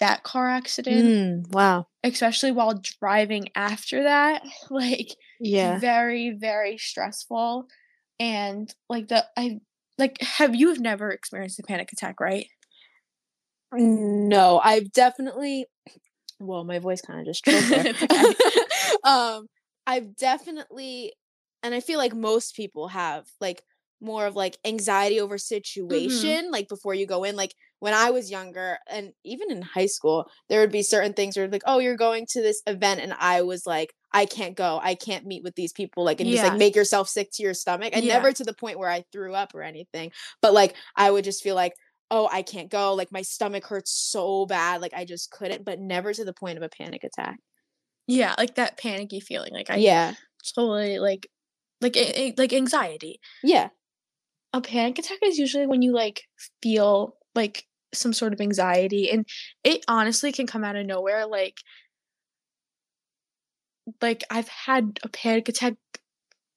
that 0.04 0.22
car 0.22 0.48
accident 0.48 1.06
Mm. 1.06 1.52
Wow. 1.52 1.86
especially 2.04 2.52
while 2.52 2.74
driving 3.00 3.48
after 3.54 4.02
that 4.04 4.42
like 4.70 5.16
Yeah. 5.40 5.78
very 5.78 6.30
very 6.30 6.78
stressful 6.78 7.66
and 8.20 8.74
like 8.88 9.08
the 9.08 9.24
i 9.36 9.60
like 9.98 10.20
have 10.20 10.54
you 10.54 10.68
have 10.68 10.80
never 10.80 11.10
experienced 11.10 11.58
a 11.58 11.62
panic 11.62 11.92
attack 11.92 12.20
right 12.20 12.46
No, 13.72 14.60
I've 14.62 14.92
definitely 14.92 15.66
well, 16.40 16.64
my 16.64 16.78
voice 16.78 17.00
kind 17.00 17.20
of 17.20 17.26
just 17.26 17.44
choked 17.48 17.68
there. 17.70 17.86
It's 17.86 18.02
okay. 18.02 18.34
um, 19.04 19.46
I've 19.86 20.16
definitely 20.16 21.12
and 21.62 21.74
I 21.74 21.80
feel 21.80 21.98
like 21.98 22.14
most 22.14 22.54
people 22.56 22.88
have 22.88 23.26
like 23.40 23.62
more 24.00 24.26
of 24.26 24.36
like 24.36 24.58
anxiety 24.64 25.20
over 25.20 25.38
situation 25.38 26.50
like 26.50 26.68
before 26.68 26.94
you 26.94 27.06
go 27.06 27.24
in 27.24 27.36
like 27.36 27.54
when 27.84 27.92
I 27.92 28.12
was 28.12 28.30
younger 28.30 28.78
and 28.90 29.12
even 29.24 29.50
in 29.50 29.60
high 29.60 29.84
school 29.84 30.30
there 30.48 30.60
would 30.60 30.72
be 30.72 30.82
certain 30.82 31.12
things 31.12 31.36
where 31.36 31.46
like 31.48 31.64
oh 31.66 31.80
you're 31.80 31.98
going 31.98 32.24
to 32.30 32.40
this 32.40 32.62
event 32.66 33.00
and 33.00 33.12
I 33.12 33.42
was 33.42 33.66
like 33.66 33.92
I 34.10 34.24
can't 34.24 34.56
go. 34.56 34.80
I 34.82 34.94
can't 34.94 35.26
meet 35.26 35.42
with 35.42 35.54
these 35.54 35.72
people 35.72 36.02
like 36.02 36.18
and 36.18 36.30
just 36.30 36.42
like 36.42 36.56
make 36.56 36.74
yourself 36.74 37.10
sick 37.10 37.30
to 37.32 37.42
your 37.42 37.52
stomach 37.52 37.90
and 37.92 38.02
Yeah. 38.02 38.14
never 38.14 38.32
to 38.32 38.42
the 38.42 38.54
point 38.54 38.78
where 38.78 38.88
I 38.88 39.04
threw 39.12 39.34
up 39.34 39.54
or 39.54 39.62
anything 39.62 40.12
but 40.40 40.54
like 40.54 40.74
I 40.96 41.10
would 41.10 41.24
just 41.24 41.42
feel 41.42 41.56
like 41.56 41.74
oh 42.10 42.26
I 42.32 42.40
can't 42.40 42.70
go 42.70 42.94
like 42.94 43.12
my 43.12 43.20
stomach 43.20 43.66
hurts 43.66 43.90
so 43.90 44.46
bad 44.46 44.80
like 44.80 44.94
I 44.94 45.04
just 45.04 45.30
couldn't 45.30 45.62
but 45.66 45.78
never 45.78 46.14
to 46.14 46.24
the 46.24 46.32
point 46.32 46.56
of 46.56 46.62
a 46.62 46.70
panic 46.70 47.04
attack. 47.04 47.38
Yeah 48.06 48.34
like 48.38 48.54
that 48.54 48.78
panicky 48.78 49.20
feeling 49.20 49.52
like 49.52 49.68
i 49.68 49.76
yeah. 49.76 50.14
totally 50.54 50.98
like 51.00 51.28
like 51.82 51.96
like 52.38 52.54
anxiety. 52.54 53.20
Yeah. 53.42 53.68
A 54.54 54.62
panic 54.62 54.98
attack 54.98 55.18
is 55.22 55.36
usually 55.36 55.66
when 55.66 55.82
you 55.82 55.92
like 55.92 56.22
feel 56.62 57.16
like 57.34 57.66
some 57.96 58.12
sort 58.12 58.32
of 58.32 58.40
anxiety 58.40 59.10
and 59.10 59.26
it 59.64 59.84
honestly 59.88 60.32
can 60.32 60.46
come 60.46 60.64
out 60.64 60.76
of 60.76 60.86
nowhere 60.86 61.26
like 61.26 61.56
like 64.00 64.24
i've 64.30 64.48
had 64.48 64.98
a 65.02 65.08
panic 65.08 65.48
attack 65.48 65.74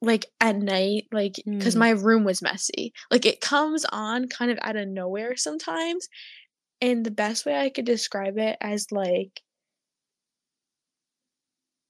like 0.01 0.25
at 0.39 0.55
night 0.55 1.05
like 1.11 1.35
because 1.45 1.75
Mm. 1.75 1.79
my 1.79 1.89
room 1.91 2.23
was 2.23 2.41
messy 2.41 2.93
like 3.11 3.25
it 3.25 3.41
comes 3.41 3.85
on 3.85 4.27
kind 4.27 4.51
of 4.51 4.59
out 4.61 4.75
of 4.75 4.87
nowhere 4.87 5.35
sometimes 5.35 6.07
and 6.81 7.05
the 7.05 7.11
best 7.11 7.45
way 7.45 7.55
i 7.57 7.69
could 7.69 7.85
describe 7.85 8.37
it 8.37 8.57
as 8.61 8.91
like 8.91 9.41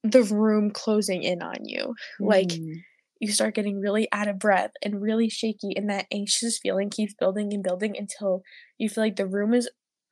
the 0.03 0.23
room 0.23 0.71
closing 0.71 1.23
in 1.23 1.41
on 1.41 1.65
you 1.65 1.93
like 2.19 2.47
Mm. 2.49 2.81
You 3.19 3.31
start 3.31 3.55
getting 3.55 3.79
really 3.79 4.07
out 4.11 4.27
of 4.27 4.39
breath 4.39 4.71
and 4.81 5.01
really 5.01 5.29
shaky 5.29 5.73
and 5.75 5.89
that 5.89 6.05
anxious 6.11 6.59
feeling 6.59 6.89
keeps 6.89 7.13
building 7.13 7.53
and 7.53 7.63
building 7.63 7.95
until 7.97 8.41
you 8.77 8.89
feel 8.89 9.03
like 9.03 9.15
the 9.15 9.27
room 9.27 9.53
is 9.53 9.69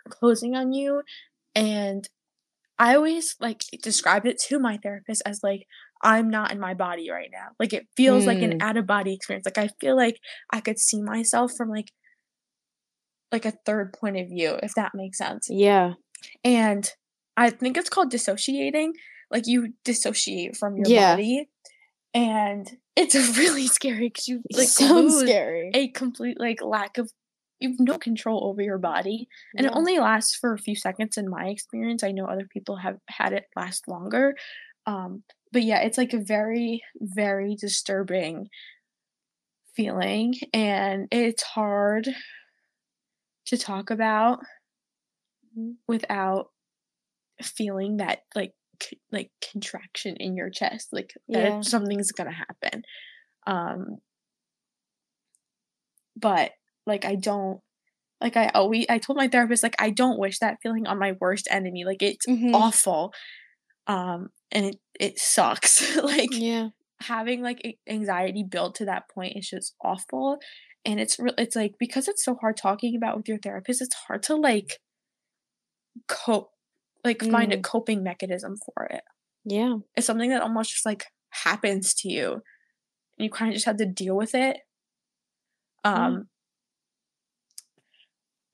closing 0.10 0.56
on 0.56 0.72
you 0.72 1.02
and 1.56 2.10
i 2.78 2.96
always 2.96 3.36
like 3.40 3.64
described 3.82 4.28
it 4.28 4.40
to 4.40 4.60
my 4.60 4.78
therapist 4.78 5.22
as 5.26 5.40
like 5.44 5.66
i'm 6.04 6.30
not 6.30 6.52
in 6.52 6.60
my 6.60 6.74
body 6.74 7.10
right 7.10 7.30
now 7.32 7.48
like 7.60 7.74
it 7.74 7.88
feels 7.98 8.26
like 8.28 8.42
an 8.42 8.52
Mm. 8.60 8.62
out 8.62 8.78
of 8.78 8.86
body 8.86 9.14
experience 9.14 9.46
like 9.46 9.58
i 9.58 9.70
feel 9.80 9.96
like 9.96 10.20
i 10.52 10.60
could 10.62 10.80
see 10.80 11.02
myself 11.02 11.54
from 11.58 11.70
like 11.70 11.92
like 13.32 13.46
a 13.46 13.54
third 13.66 13.94
point 13.94 14.18
of 14.18 14.28
view 14.28 14.58
if 14.62 14.74
that 14.76 14.92
makes 14.94 15.18
sense 15.18 15.48
yeah 15.50 15.94
and 16.44 16.92
I 17.38 17.50
think 17.50 17.76
it's 17.78 17.90
called 17.90 18.10
dissociating. 18.12 18.94
Like 19.30 19.44
you 19.46 19.74
dissociate 19.84 20.56
from 20.56 20.78
your 20.78 20.88
Yeah. 20.88 21.12
body, 21.16 21.50
and 22.14 22.78
it's 22.96 23.16
really 23.38 23.68
scary 23.68 24.10
because 24.10 24.28
you 24.28 24.42
like 24.54 24.80
lose 24.80 25.20
scary 25.22 25.72
a 25.74 25.90
complete 25.90 26.40
like 26.40 26.62
lack 26.62 26.98
of 26.98 27.12
you 27.60 27.70
have 27.70 27.80
no 27.80 27.98
control 27.98 28.46
over 28.46 28.62
your 28.62 28.78
body, 28.78 29.28
and 29.58 29.66
it 29.66 29.74
only 29.76 29.98
lasts 29.98 30.36
for 30.36 30.54
a 30.54 30.58
few 30.58 30.76
seconds. 30.76 31.18
In 31.18 31.30
my 31.30 31.46
experience, 31.48 32.04
I 32.04 32.12
know 32.12 32.26
other 32.26 32.48
people 32.52 32.76
have 32.78 32.98
had 33.08 33.34
it 33.34 33.46
last 33.56 33.88
longer. 33.88 34.36
Um, 34.86 35.24
but 35.54 35.64
yeah, 35.64 35.80
it's 35.82 35.98
like 35.98 36.14
a 36.14 36.20
very 36.20 36.84
very 37.00 37.56
disturbing 37.56 38.50
feeling, 39.76 40.36
and 40.54 41.08
it's 41.12 41.44
hard 41.44 42.08
to 43.46 43.58
talk 43.58 43.90
about 43.90 44.40
Mhm. 45.56 45.78
without 45.88 46.52
feeling 47.42 47.98
that 47.98 48.22
like 48.36 48.54
c- 48.82 49.00
like 49.12 49.32
contraction 49.52 50.16
in 50.18 50.36
your 50.36 50.50
chest 50.50 50.90
like 50.92 51.14
that 51.30 51.44
Yeah. 51.44 51.62
something's 51.62 52.12
gonna 52.12 52.32
happen 52.32 52.84
um 53.48 53.98
but 56.16 56.52
like 56.86 57.06
i 57.06 57.16
don't 57.16 57.60
like 58.22 58.38
i 58.38 58.48
always 58.50 58.86
i 58.90 58.98
told 58.98 59.18
my 59.18 59.28
therapist 59.28 59.64
like 59.64 59.76
i 59.80 59.90
don't 59.90 60.20
wish 60.20 60.40
that 60.40 60.58
feeling 60.64 60.88
on 60.88 60.98
my 61.00 61.14
worst 61.20 61.48
enemy 61.52 61.84
like 61.86 62.02
it's 62.02 62.26
Mhm. 62.26 62.54
awful 62.54 63.14
um 63.88 64.30
and 64.52 64.66
it 64.66 64.76
it 65.00 65.20
sucks 65.20 65.96
like 66.04 66.30
yeah 66.32 66.70
having 67.02 67.42
like 67.42 67.78
anxiety 67.90 68.44
built 68.50 68.76
to 68.76 68.86
that 68.86 69.10
point 69.10 69.34
is 69.36 69.50
just 69.50 69.76
awful 69.84 70.40
and 70.86 71.00
it's 71.00 71.20
re- 71.20 71.34
it's 71.38 71.56
like 71.56 71.74
because 71.80 72.08
it's 72.08 72.24
so 72.24 72.36
hard 72.36 72.56
talking 72.56 72.96
about 72.96 73.18
with 73.18 73.28
your 73.28 73.38
therapist 73.38 73.82
it's 73.82 73.96
hard 74.08 74.24
to 74.24 74.36
like 74.36 74.80
cope 76.08 76.52
like 77.06 77.22
find 77.22 77.54
a 77.54 77.58
Mm. 77.58 77.64
coping 77.64 78.04
mechanism 78.04 78.58
for 78.58 78.86
it. 78.86 79.04
Yeah. 79.46 79.78
It's 79.96 80.08
something 80.08 80.30
that 80.32 80.42
almost 80.42 80.72
just 80.72 80.86
like 80.86 81.06
happens 81.30 81.94
to 81.96 82.10
you. 82.10 82.32
And 83.18 83.24
you 83.26 83.30
kind 83.30 83.50
of 83.50 83.54
just 83.54 83.66
have 83.66 83.78
to 83.78 83.86
deal 83.86 84.16
with 84.16 84.34
it. 84.36 84.58
Um 85.84 86.28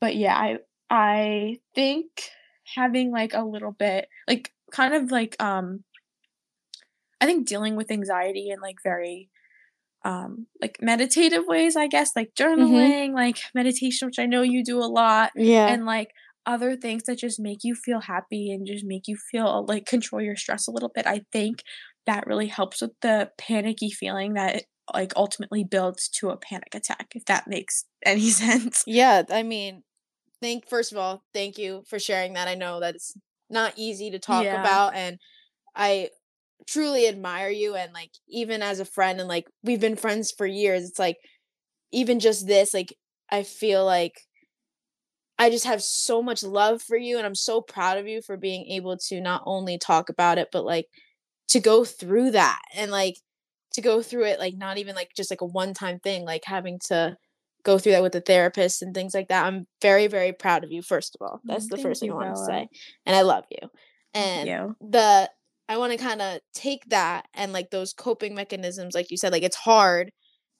but 0.01 0.15
yeah 0.15 0.35
i 0.35 0.57
i 0.89 1.57
think 1.75 2.07
having 2.75 3.11
like 3.11 3.33
a 3.33 3.43
little 3.43 3.71
bit 3.71 4.07
like 4.27 4.51
kind 4.71 4.93
of 4.93 5.11
like 5.11 5.41
um 5.41 5.83
i 7.21 7.25
think 7.25 7.47
dealing 7.47 7.75
with 7.75 7.91
anxiety 7.91 8.49
in 8.49 8.59
like 8.59 8.77
very 8.83 9.29
um 10.03 10.47
like 10.61 10.77
meditative 10.81 11.43
ways 11.47 11.75
i 11.75 11.87
guess 11.87 12.11
like 12.15 12.31
journaling 12.37 13.13
like 13.13 13.37
meditation 13.53 14.07
which 14.07 14.17
i 14.19 14.25
know 14.25 14.41
you 14.41 14.63
do 14.63 14.79
a 14.79 14.89
lot 14.89 15.31
yeah. 15.35 15.67
and 15.67 15.85
like 15.85 16.09
other 16.45 16.75
things 16.75 17.03
that 17.03 17.17
just 17.19 17.39
make 17.39 17.59
you 17.63 17.75
feel 17.75 18.01
happy 18.01 18.51
and 18.51 18.67
just 18.67 18.85
make 18.85 19.07
you 19.07 19.15
feel 19.31 19.65
like 19.67 19.85
control 19.85 20.21
your 20.21 20.35
stress 20.35 20.67
a 20.67 20.71
little 20.71 20.91
bit 20.93 21.05
i 21.07 21.21
think 21.31 21.63
that 22.05 22.25
really 22.27 22.47
helps 22.47 22.81
with 22.81 22.91
the 23.01 23.31
panicky 23.37 23.89
feeling 23.91 24.33
that 24.33 24.55
it, 24.57 24.65
like 24.93 25.13
ultimately 25.15 25.63
builds 25.63 26.09
to 26.09 26.29
a 26.29 26.37
panic 26.37 26.73
attack 26.75 27.13
if 27.15 27.25
that 27.25 27.47
makes 27.47 27.85
any 28.05 28.29
sense 28.29 28.85
Yeah, 28.85 29.23
I 29.29 29.43
mean, 29.43 29.83
thank 30.41 30.67
first 30.67 30.91
of 30.91 30.97
all, 30.97 31.23
thank 31.33 31.57
you 31.57 31.83
for 31.87 31.99
sharing 31.99 32.33
that. 32.33 32.47
I 32.47 32.55
know 32.55 32.79
that 32.79 32.95
it's 32.95 33.13
not 33.49 33.73
easy 33.77 34.11
to 34.11 34.19
talk 34.19 34.53
Yeah. 34.53 34.53
about 34.53 34.95
and 34.95 35.19
I 35.75 36.11
truly 36.67 37.07
admire 37.07 37.49
you 37.49 37.75
and 37.75 37.93
like 37.93 38.11
even 38.29 38.61
as 38.63 38.79
a 38.79 38.85
friend 38.85 39.19
and 39.19 39.29
like 39.29 39.49
we've 39.63 39.81
been 39.81 39.95
friends 39.97 40.31
for 40.31 40.47
years 40.47 40.83
it's 40.89 40.99
like 40.99 41.17
even 41.91 42.19
just 42.19 42.47
this 42.47 42.73
like 42.73 42.93
i 43.31 43.43
feel 43.43 43.85
like 43.85 44.13
i 45.41 45.49
just 45.49 45.65
have 45.65 45.83
so 45.83 46.21
much 46.21 46.43
love 46.43 46.81
for 46.81 46.97
you 46.97 47.17
and 47.17 47.25
i'm 47.25 47.35
so 47.35 47.61
proud 47.61 47.97
of 47.97 48.07
you 48.07 48.21
for 48.21 48.37
being 48.37 48.65
able 48.67 48.97
to 48.97 49.21
not 49.21 49.43
only 49.45 49.77
talk 49.77 50.09
about 50.09 50.37
it 50.37 50.49
but 50.51 50.65
like 50.65 50.87
to 51.47 51.59
go 51.59 51.85
through 51.85 52.31
that 52.31 52.61
and 52.75 52.91
like 52.91 53.17
to 53.73 53.81
go 53.81 54.01
through 54.01 54.25
it 54.25 54.39
like 54.39 54.55
not 54.55 54.77
even 54.77 54.95
like 54.95 55.11
just 55.15 55.31
like 55.31 55.41
a 55.41 55.45
one 55.45 55.73
time 55.73 55.99
thing 55.99 56.25
like 56.25 56.43
having 56.45 56.79
to 56.79 57.15
go 57.63 57.77
through 57.77 57.91
that 57.93 58.03
with 58.03 58.15
a 58.15 58.21
therapist 58.21 58.81
and 58.81 58.93
things 58.93 59.13
like 59.13 59.27
that. 59.27 59.45
I'm 59.45 59.67
very 59.81 60.07
very 60.07 60.33
proud 60.33 60.63
of 60.63 60.71
you 60.71 60.81
first 60.81 61.15
of 61.15 61.25
all. 61.25 61.41
That's 61.47 61.65
Mm, 61.65 61.69
the 61.69 61.75
thank 61.77 61.83
first 61.83 61.99
thing 62.01 62.09
you, 62.09 62.13
i 62.13 62.15
want 62.15 62.35
to 62.35 62.41
say 62.41 62.67
and 63.05 63.15
i 63.15 63.21
love 63.21 63.45
you. 63.49 63.69
And 64.13 64.47
you. 64.47 64.75
the 64.81 65.29
I 65.69 65.77
want 65.77 65.93
to 65.93 65.97
kind 65.97 66.21
of 66.21 66.39
take 66.53 66.83
that 66.89 67.27
and 67.33 67.53
like 67.53 67.69
those 67.69 67.93
coping 67.93 68.35
mechanisms 68.35 68.93
like 68.95 69.11
you 69.11 69.17
said 69.17 69.31
like 69.31 69.43
it's 69.43 69.55
hard 69.55 70.11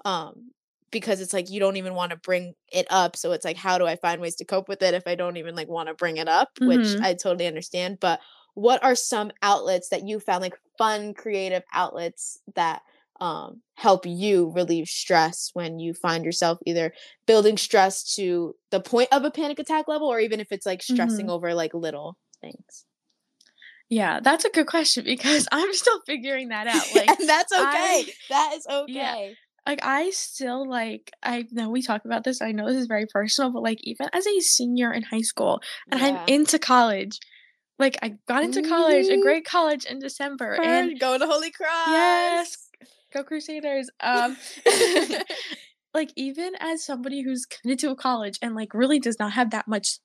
um 0.05 0.51
because 0.91 1.21
it's 1.21 1.33
like 1.33 1.49
you 1.49 1.59
don't 1.59 1.77
even 1.77 1.93
want 1.93 2.11
to 2.11 2.17
bring 2.17 2.53
it 2.71 2.87
up 2.89 3.15
so 3.15 3.31
it's 3.31 3.45
like 3.45 3.57
how 3.57 3.77
do 3.77 3.85
I 3.85 3.95
find 3.95 4.21
ways 4.21 4.35
to 4.37 4.45
cope 4.45 4.69
with 4.69 4.81
it 4.81 4.93
if 4.93 5.03
I 5.07 5.15
don't 5.15 5.37
even 5.37 5.55
like 5.55 5.67
want 5.69 5.87
to 5.89 5.95
bring 5.95 6.17
it 6.17 6.27
up 6.27 6.49
which 6.63 6.95
Mhm. 6.95 7.01
I 7.01 7.13
totally 7.13 7.47
understand 7.47 7.99
but 7.99 8.19
what 8.53 8.83
are 8.83 8.95
some 8.95 9.31
outlets 9.41 9.89
that 9.89 10.05
you 10.07 10.19
found 10.19 10.41
like 10.41 10.55
fun 10.77 11.13
creative 11.13 11.63
outlets 11.73 12.39
that 12.55 12.81
um 13.19 13.61
help 13.75 14.05
you 14.05 14.51
relieve 14.55 14.87
stress 14.87 15.51
when 15.53 15.79
you 15.79 15.93
find 15.93 16.25
yourself 16.25 16.57
either 16.65 16.93
building 17.27 17.57
stress 17.57 18.15
to 18.15 18.55
the 18.71 18.79
point 18.81 19.09
of 19.11 19.23
a 19.23 19.31
panic 19.31 19.59
attack 19.59 19.87
level 19.87 20.07
or 20.07 20.19
even 20.19 20.39
if 20.39 20.51
it's 20.51 20.65
like 20.65 20.81
stressing 20.83 21.27
Mhm. 21.27 21.31
over 21.31 21.53
like 21.53 21.73
little 21.73 22.17
things 22.41 22.85
Yeah, 23.89 24.19
that's 24.21 24.45
a 24.45 24.49
good 24.49 24.67
question 24.67 25.03
because 25.03 25.47
I'm 25.51 25.73
still 25.73 25.99
figuring 26.05 26.49
that 26.49 26.67
out. 26.67 26.85
Like, 26.95 27.09
and 27.19 27.27
that's 27.29 27.51
okay. 27.51 27.61
I- 27.67 28.05
that 28.29 28.53
is 28.55 28.65
Yeah. 28.87 29.15
Like 29.67 29.79
I 29.83 30.09
still 30.11 30.67
like 30.67 31.11
I 31.23 31.45
know 31.51 31.69
we 31.69 31.81
talk 31.81 32.05
about 32.05 32.23
this. 32.23 32.41
I 32.41 32.51
know 32.51 32.67
this 32.67 32.77
is 32.77 32.87
very 32.87 33.05
personal, 33.05 33.51
but 33.51 33.63
like 33.63 33.79
even 33.83 34.07
as 34.13 34.25
a 34.27 34.39
senior 34.39 34.91
in 34.91 35.03
high 35.03 35.21
school 35.21 35.61
and 35.91 36.01
I'm 36.03 36.19
into 36.27 36.57
college, 36.59 37.19
like 37.79 37.97
I 38.01 38.15
got 38.27 38.43
into 38.43 38.61
college, 38.63 39.07
a 39.07 39.17
Mhm. 39.17 39.21
great 39.21 39.45
college 39.45 39.85
in 39.85 39.99
December, 39.99 40.57
and 40.61 40.99
go 40.99 41.17
to 41.17 41.25
Holy 41.25 41.51
Cross. 41.51 41.87
Yes. 41.87 42.69
go 43.13 43.23
Crusaders. 43.23 43.89
Um, 43.99 44.37
like 45.93 46.11
even 46.15 46.53
as 46.59 46.83
somebody 46.85 47.21
who's 47.21 47.45
committed 47.45 47.79
to 47.79 47.91
a 47.91 47.95
college 47.95 48.39
and 48.41 48.55
like 48.55 48.73
really 48.73 48.99
does 48.99 49.19
not 49.19 49.33
have 49.33 49.51
that 49.51 49.67
much 49.67 49.99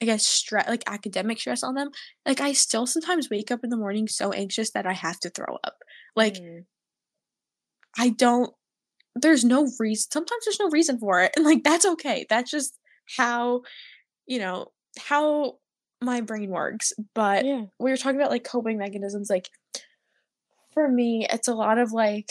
I 0.00 0.04
guess 0.06 0.26
stress 0.26 0.68
like 0.68 0.82
academic 0.88 1.38
stress 1.38 1.62
on 1.62 1.74
them, 1.74 1.90
like 2.26 2.40
I 2.40 2.52
still 2.54 2.86
sometimes 2.86 3.30
wake 3.30 3.52
up 3.52 3.60
in 3.62 3.70
the 3.70 3.76
morning 3.76 4.08
so 4.08 4.32
anxious 4.32 4.72
that 4.72 4.86
I 4.86 4.94
have 4.94 5.20
to 5.20 5.30
throw 5.30 5.58
up. 5.62 5.76
Like 6.16 6.34
Mm. 6.34 6.64
I 7.98 8.08
don't 8.10 8.52
there's 9.14 9.44
no 9.44 9.68
reason 9.78 10.10
sometimes 10.10 10.44
there's 10.44 10.60
no 10.60 10.70
reason 10.70 10.98
for 10.98 11.20
it 11.20 11.32
and 11.36 11.44
like 11.44 11.62
that's 11.64 11.84
okay. 11.86 12.26
That's 12.28 12.50
just 12.50 12.78
how 13.16 13.62
you 14.26 14.38
know, 14.38 14.68
how 14.98 15.58
my 16.00 16.20
brain 16.20 16.50
works. 16.50 16.92
But 17.14 17.44
yeah. 17.44 17.64
we 17.78 17.90
were 17.90 17.96
talking 17.96 18.20
about 18.20 18.30
like 18.30 18.44
coping 18.44 18.78
mechanisms 18.78 19.28
like 19.30 19.48
for 20.72 20.88
me 20.88 21.26
it's 21.30 21.48
a 21.48 21.54
lot 21.54 21.78
of 21.78 21.92
like 21.92 22.30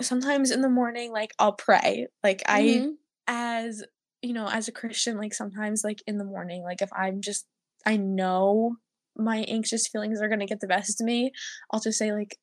sometimes 0.00 0.50
in 0.50 0.60
the 0.60 0.68
morning 0.68 1.12
like 1.12 1.32
I'll 1.38 1.52
pray. 1.52 2.08
Like 2.22 2.42
I 2.46 2.62
Mhm. 2.62 2.92
as 3.26 3.84
you 4.22 4.32
know, 4.32 4.48
as 4.48 4.66
a 4.68 4.72
Christian 4.72 5.16
like 5.18 5.34
sometimes 5.34 5.84
like 5.84 6.02
in 6.06 6.18
the 6.18 6.24
morning 6.24 6.62
like 6.62 6.82
if 6.82 6.90
I'm 6.96 7.20
just 7.20 7.46
I 7.84 7.96
know 7.96 8.76
my 9.16 9.38
anxious 9.48 9.86
feelings 9.88 10.20
are 10.20 10.28
going 10.28 10.40
to 10.40 10.46
get 10.46 10.60
the 10.60 10.66
best 10.66 11.00
of 11.00 11.06
me, 11.06 11.32
I'll 11.70 11.80
just 11.80 11.98
say 11.98 12.12
like 12.12 12.36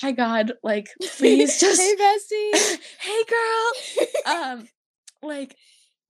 hi 0.00 0.12
God, 0.12 0.52
like 0.62 0.88
please 1.16 1.60
just 1.60 1.80
hey 1.80 1.94
bestie. 1.96 2.78
hey 3.00 3.22
girl. 3.28 4.06
Um 4.26 4.68
like 5.22 5.56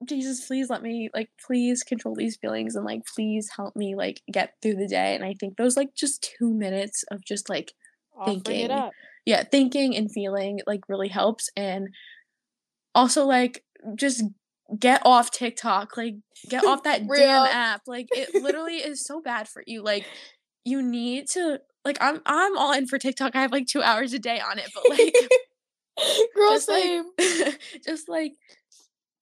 jesus 0.04 0.46
please 0.46 0.68
let 0.68 0.82
me 0.82 1.08
like 1.14 1.30
please 1.46 1.82
control 1.82 2.14
these 2.14 2.36
feelings 2.36 2.76
and 2.76 2.84
like 2.84 3.00
please 3.14 3.48
help 3.56 3.74
me 3.74 3.94
like 3.94 4.20
get 4.30 4.54
through 4.60 4.74
the 4.74 4.88
day. 4.88 5.14
And 5.14 5.24
i 5.24 5.34
think 5.38 5.56
those 5.56 5.76
like 5.76 5.94
just 5.94 6.28
two 6.38 6.52
minutes 6.52 7.04
of 7.10 7.24
just 7.24 7.48
like 7.48 7.72
Offering 8.18 8.40
thinking. 8.40 8.90
yeah 9.24 9.42
thinking 9.44 9.96
and 9.96 10.10
feeling 10.10 10.60
like 10.66 10.80
really 10.88 11.08
helps. 11.08 11.50
And 11.56 11.88
also 12.94 13.26
like 13.26 13.64
just 13.94 14.24
get 14.78 15.00
off 15.04 15.30
tiktok 15.30 15.96
like 15.96 16.16
get 16.48 16.64
off 16.64 16.82
that 16.82 17.06
damn 17.06 17.46
app. 17.46 17.82
Like 17.86 18.08
it 18.10 18.34
literally 18.34 18.76
is 18.76 19.04
so 19.04 19.20
bad 19.20 19.48
for 19.48 19.62
you. 19.66 19.82
Like 19.82 20.04
you 20.64 20.82
need 20.82 21.28
to 21.28 21.60
like 21.86 21.98
i'm 22.00 22.20
i'm 22.26 22.58
all 22.58 22.72
in 22.72 22.86
for 22.86 22.98
tiktok. 22.98 23.34
I 23.34 23.40
have 23.42 23.52
like 23.52 23.66
two 23.66 23.82
hours 23.82 24.12
a 24.12 24.18
day 24.18 24.40
on 24.40 24.58
it 24.58 24.70
but 24.74 24.90
like 24.90 25.14
Girl, 26.34 26.50
just 26.52 26.66
same. 26.66 27.04
like 27.18 27.60
just 27.86 28.08
like 28.08 28.32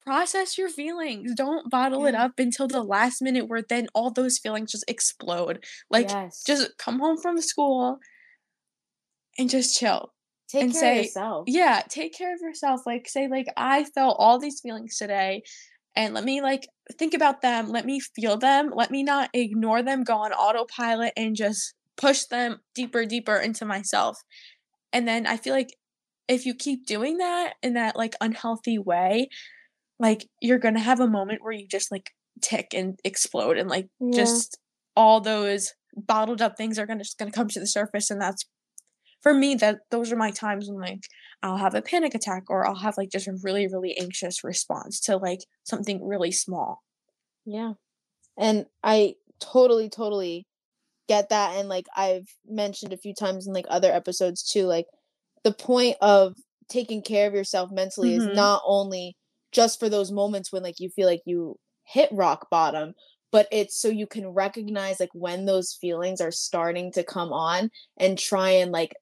process 0.05 0.59
your 0.59 0.69
feelings. 0.69 1.33
Don't 1.37 1.71
bottle 1.71 2.05
it 2.07 2.15
up 2.15 2.33
until 2.39 2.67
the 2.67 2.83
last 2.83 3.23
minute 3.23 3.49
where 3.49 3.63
then 3.63 3.87
all 3.95 4.11
those 4.11 4.39
feelings 4.39 4.73
just 4.73 4.85
explode. 4.89 5.65
Like 5.89 6.11
yes. 6.11 6.43
just 6.45 6.77
come 6.77 6.99
home 6.99 7.17
from 7.17 7.41
school 7.41 8.01
and 9.39 9.49
just 9.49 9.79
chill 9.79 10.13
take 10.49 10.65
and 10.65 10.73
care 10.73 10.81
say- 10.81 10.99
of 10.99 11.05
yourself. 11.05 11.45
yeah 11.47 11.83
take 11.89 12.13
care 12.13 12.35
of 12.35 12.41
yourself. 12.41 12.81
Like 12.87 13.09
say 13.09 13.29
like 13.29 13.47
i 13.57 13.85
felt 13.85 14.17
all 14.19 14.39
these 14.41 14.61
feelings 14.61 14.97
today 14.99 15.43
and 15.97 16.13
let 16.13 16.25
me 16.25 16.43
like 16.43 16.67
think 16.99 17.15
about 17.15 17.41
them. 17.41 17.69
Let 17.69 17.87
me 17.87 18.01
feel 18.01 18.37
them. 18.37 18.73
Let 18.75 18.91
me 18.91 19.05
not 19.05 19.31
ignore 19.33 19.83
them. 19.83 20.03
Go 20.03 20.15
on 20.15 20.33
autopilot 20.33 21.13
and 21.17 21.37
just 21.37 21.73
push 21.97 22.25
them 22.25 22.61
deeper 22.75 23.05
deeper 23.05 23.37
into 23.37 23.65
myself 23.65 24.19
and 24.93 25.07
then 25.07 25.27
i 25.27 25.37
feel 25.37 25.55
like 25.55 25.75
if 26.29 26.47
you 26.47 26.55
keep 26.55 26.87
doing 26.87 27.19
that 27.19 27.55
in 27.63 27.75
that 27.75 27.97
like 27.97 28.15
unhealthy 28.21 28.79
way 28.79 29.29
like 30.01 30.27
you're 30.41 30.59
gonna 30.59 30.81
have 30.81 31.01
a 31.01 31.09
moment 31.09 31.43
where 31.43 31.53
you 31.53 31.67
just 31.67 31.93
like 31.93 32.11
tick 32.43 32.69
and 32.75 32.99
explode 33.05 33.57
and 33.57 33.69
like 33.71 33.87
Yeah. 34.01 34.15
just 34.15 34.59
all 34.97 35.21
those 35.21 35.73
bottled 35.97 36.43
up 36.43 36.57
things 36.57 36.79
are 36.79 36.87
gonna 36.87 37.05
just 37.05 37.19
gonna 37.19 37.31
come 37.31 37.49
to 37.49 37.61
the 37.61 37.67
surface 37.67 38.11
and 38.11 38.21
that's 38.21 38.45
for 39.23 39.33
me 39.33 39.55
that 39.55 39.79
those 39.91 40.13
are 40.13 40.17
my 40.17 40.31
times 40.31 40.69
when 40.69 40.81
like 40.81 41.01
I'll 41.43 41.57
have 41.59 41.75
a 41.75 41.83
panic 41.83 42.15
attack 42.15 42.45
or 42.49 42.67
I'll 42.67 42.75
have 42.77 42.97
like 42.97 43.11
just 43.11 43.29
a 43.29 43.37
really 43.43 43.67
really 43.69 43.97
anxious 43.99 44.43
response 44.45 45.01
to 45.03 45.17
like 45.17 45.41
something 45.65 46.07
really 46.07 46.33
small. 46.33 46.83
Yeah. 47.47 47.75
And 48.37 48.67
I 48.83 49.15
totally, 49.41 49.89
totally 49.89 50.47
get 51.09 51.29
that. 51.31 51.57
And 51.57 51.69
like 51.69 51.87
I've 51.97 52.29
mentioned 52.47 52.93
a 52.93 52.97
few 52.99 53.15
times 53.15 53.47
in 53.47 53.53
like 53.55 53.67
other 53.69 53.93
episodes 53.93 54.43
too, 54.43 54.67
like 54.67 54.87
the 55.45 55.53
point 55.53 55.97
of 56.01 56.37
taking 56.69 57.03
care 57.03 57.27
of 57.29 57.35
yourself 57.35 57.71
mentally 57.73 58.15
Mhm. 58.15 58.17
is 58.17 58.29
not 58.33 58.63
only 58.67 59.17
just 59.53 59.79
for 59.79 59.89
those 59.89 60.11
moments 60.11 60.53
when 60.53 60.63
like 60.63 60.81
you 60.81 60.89
feel 60.91 61.07
like 61.07 61.23
you 61.27 61.57
hit 61.85 62.09
rock 62.13 62.49
bottom, 62.51 62.95
but 63.31 63.47
it's 63.53 63.81
so 63.81 63.89
you 63.89 64.07
can 64.07 64.29
recognize 64.29 65.01
like 65.01 65.11
when 65.13 65.45
those 65.45 65.75
feelings 65.81 66.21
are 66.21 66.31
starting 66.33 66.93
to 66.93 67.05
come 67.05 67.33
on 67.33 67.71
and 67.99 68.19
try 68.19 68.51
and 68.51 68.73
like 68.73 68.95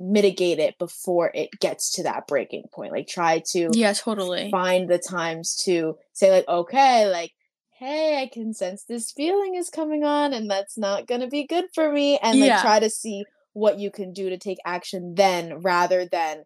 mitigate 0.00 0.58
it 0.58 0.78
before 0.78 1.30
it 1.34 1.50
gets 1.60 1.92
to 1.92 2.02
that 2.02 2.26
breaking 2.26 2.64
point. 2.72 2.92
Like 2.92 3.06
try 3.08 3.42
to 3.52 3.76
Yeah, 3.76 3.92
totally. 3.92 4.62
find 4.62 4.88
the 4.88 4.98
times 4.98 5.56
to 5.64 5.96
say 6.12 6.30
like 6.30 6.48
okay 6.48 7.08
like 7.10 7.32
hey 7.84 8.22
i 8.22 8.26
can 8.32 8.52
sense 8.54 8.84
this 8.84 9.12
feeling 9.12 9.54
is 9.54 9.68
coming 9.70 10.04
on 10.04 10.32
and 10.32 10.50
that's 10.50 10.78
not 10.78 11.06
going 11.06 11.20
to 11.20 11.26
be 11.28 11.46
good 11.46 11.66
for 11.74 11.92
me 11.92 12.18
and 12.22 12.40
like 12.40 12.48
Yeah. 12.48 12.62
try 12.62 12.80
to 12.80 12.90
see 12.90 13.24
what 13.52 13.78
you 13.78 13.90
can 13.90 14.12
do 14.12 14.30
to 14.30 14.38
take 14.38 14.58
action 14.64 15.14
then 15.16 15.60
rather 15.60 16.06
than 16.06 16.44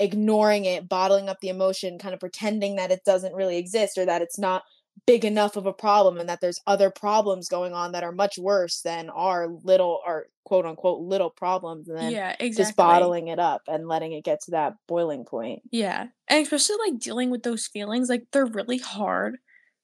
ignoring 0.00 0.64
it 0.64 0.88
bottling 0.88 1.28
up 1.28 1.38
the 1.40 1.48
emotion 1.48 1.98
kind 1.98 2.14
of 2.14 2.20
pretending 2.20 2.76
that 2.76 2.90
it 2.92 3.00
doesn't 3.04 3.34
really 3.34 3.58
exist 3.58 3.98
or 3.98 4.06
that 4.06 4.22
it's 4.22 4.38
not 4.38 4.62
big 5.06 5.24
enough 5.24 5.56
of 5.56 5.66
a 5.66 5.72
problem 5.72 6.18
and 6.18 6.28
that 6.28 6.40
there's 6.40 6.60
other 6.66 6.90
problems 6.90 7.48
going 7.48 7.72
on 7.72 7.92
that 7.92 8.02
are 8.04 8.12
much 8.12 8.36
worse 8.38 8.80
than 8.82 9.10
our 9.10 9.48
little 9.64 10.00
or 10.06 10.26
quote 10.44 10.66
unquote 10.66 11.00
little 11.00 11.30
problems 11.30 11.88
and 11.88 11.98
then 11.98 12.12
Yeah, 12.12 12.30
exactly. 12.38 12.54
just 12.54 12.76
bottling 12.76 13.28
it 13.28 13.38
up 13.38 13.62
and 13.68 13.86
letting 13.88 14.12
it 14.12 14.24
get 14.24 14.40
to 14.42 14.52
that 14.52 14.74
boiling 14.86 15.24
point 15.24 15.62
Yeah. 15.70 16.06
And 16.28 16.42
especially 16.42 16.76
like 16.88 17.00
dealing 17.00 17.30
with 17.30 17.42
those 17.42 17.66
feelings, 17.66 18.08
like 18.08 18.24
they're 18.32 18.46
really 18.46 18.78
hard. 18.78 19.38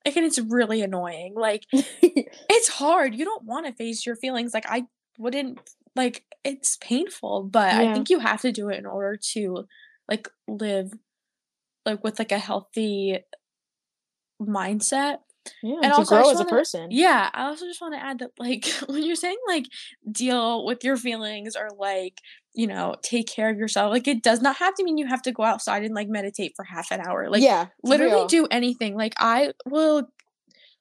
Like 0.05 0.17
and 0.17 0.27
it's 0.27 0.39
really 0.39 0.83
annoying. 0.83 1.35
Like 1.35 1.65
it's 1.73 2.69
hard. 2.69 3.15
You 3.15 3.25
don't 3.25 3.45
want 3.45 3.67
to 3.67 3.73
face 3.73 4.05
your 4.05 4.17
feelings. 4.17 4.53
Like 4.55 4.67
I 4.69 4.85
wouldn't 5.19 5.59
like 5.97 6.25
it's 6.45 6.77
painful, 6.77 7.45
but 7.45 7.73
I 7.73 7.95
think 7.95 8.11
you 8.11 8.19
have 8.19 8.41
to 8.43 8.53
do 8.53 8.69
it 8.69 8.79
in 8.79 8.87
order 8.87 9.17
to 9.33 9.67
like 10.09 10.29
live 10.47 10.93
like 11.87 12.03
with 12.03 12.19
like 12.19 12.33
a 12.33 12.39
healthy 12.39 13.19
mindset. 14.41 15.19
Yeah, 15.63 15.77
And 15.83 15.93
also, 15.93 16.17
grow 16.17 16.31
as 16.31 16.41
a 16.41 16.47
person. 16.47 16.89
Yeah, 16.91 17.29
I 17.33 17.47
also 17.47 17.67
just 17.67 17.81
want 17.81 17.95
to 17.95 18.03
add 18.03 18.21
that 18.21 18.31
like 18.39 18.67
when 18.87 19.03
you're 19.03 19.15
saying 19.15 19.37
like 19.47 19.67
deal 20.11 20.65
with 20.65 20.85
your 20.85 20.97
feelings 20.97 21.55
or 21.55 21.69
like, 21.79 22.19
you 22.55 22.67
know, 22.67 22.95
take 23.03 23.27
care 23.27 23.51
of 23.51 23.59
yourself, 23.59 23.91
like 23.91 24.07
it 24.07 24.23
does 24.23 24.41
not 24.41 24.57
have 24.57 24.75
to 24.75 24.85
mean 24.85 24.97
you 24.97 25.07
have 25.07 25.23
to 25.23 25.33
go 25.33 25.43
outside 25.43 25.83
and 25.83 25.95
like 25.95 26.09
meditate 26.09 26.53
for 26.55 26.65
half 26.65 26.91
an 26.93 27.01
hour. 27.01 27.29
Like 27.29 27.43
yeah, 27.43 27.67
literally 27.83 28.15
real. 28.15 28.27
do 28.27 28.47
anything. 28.51 28.97
Like 28.97 29.15
I 29.19 29.53
will 29.67 30.09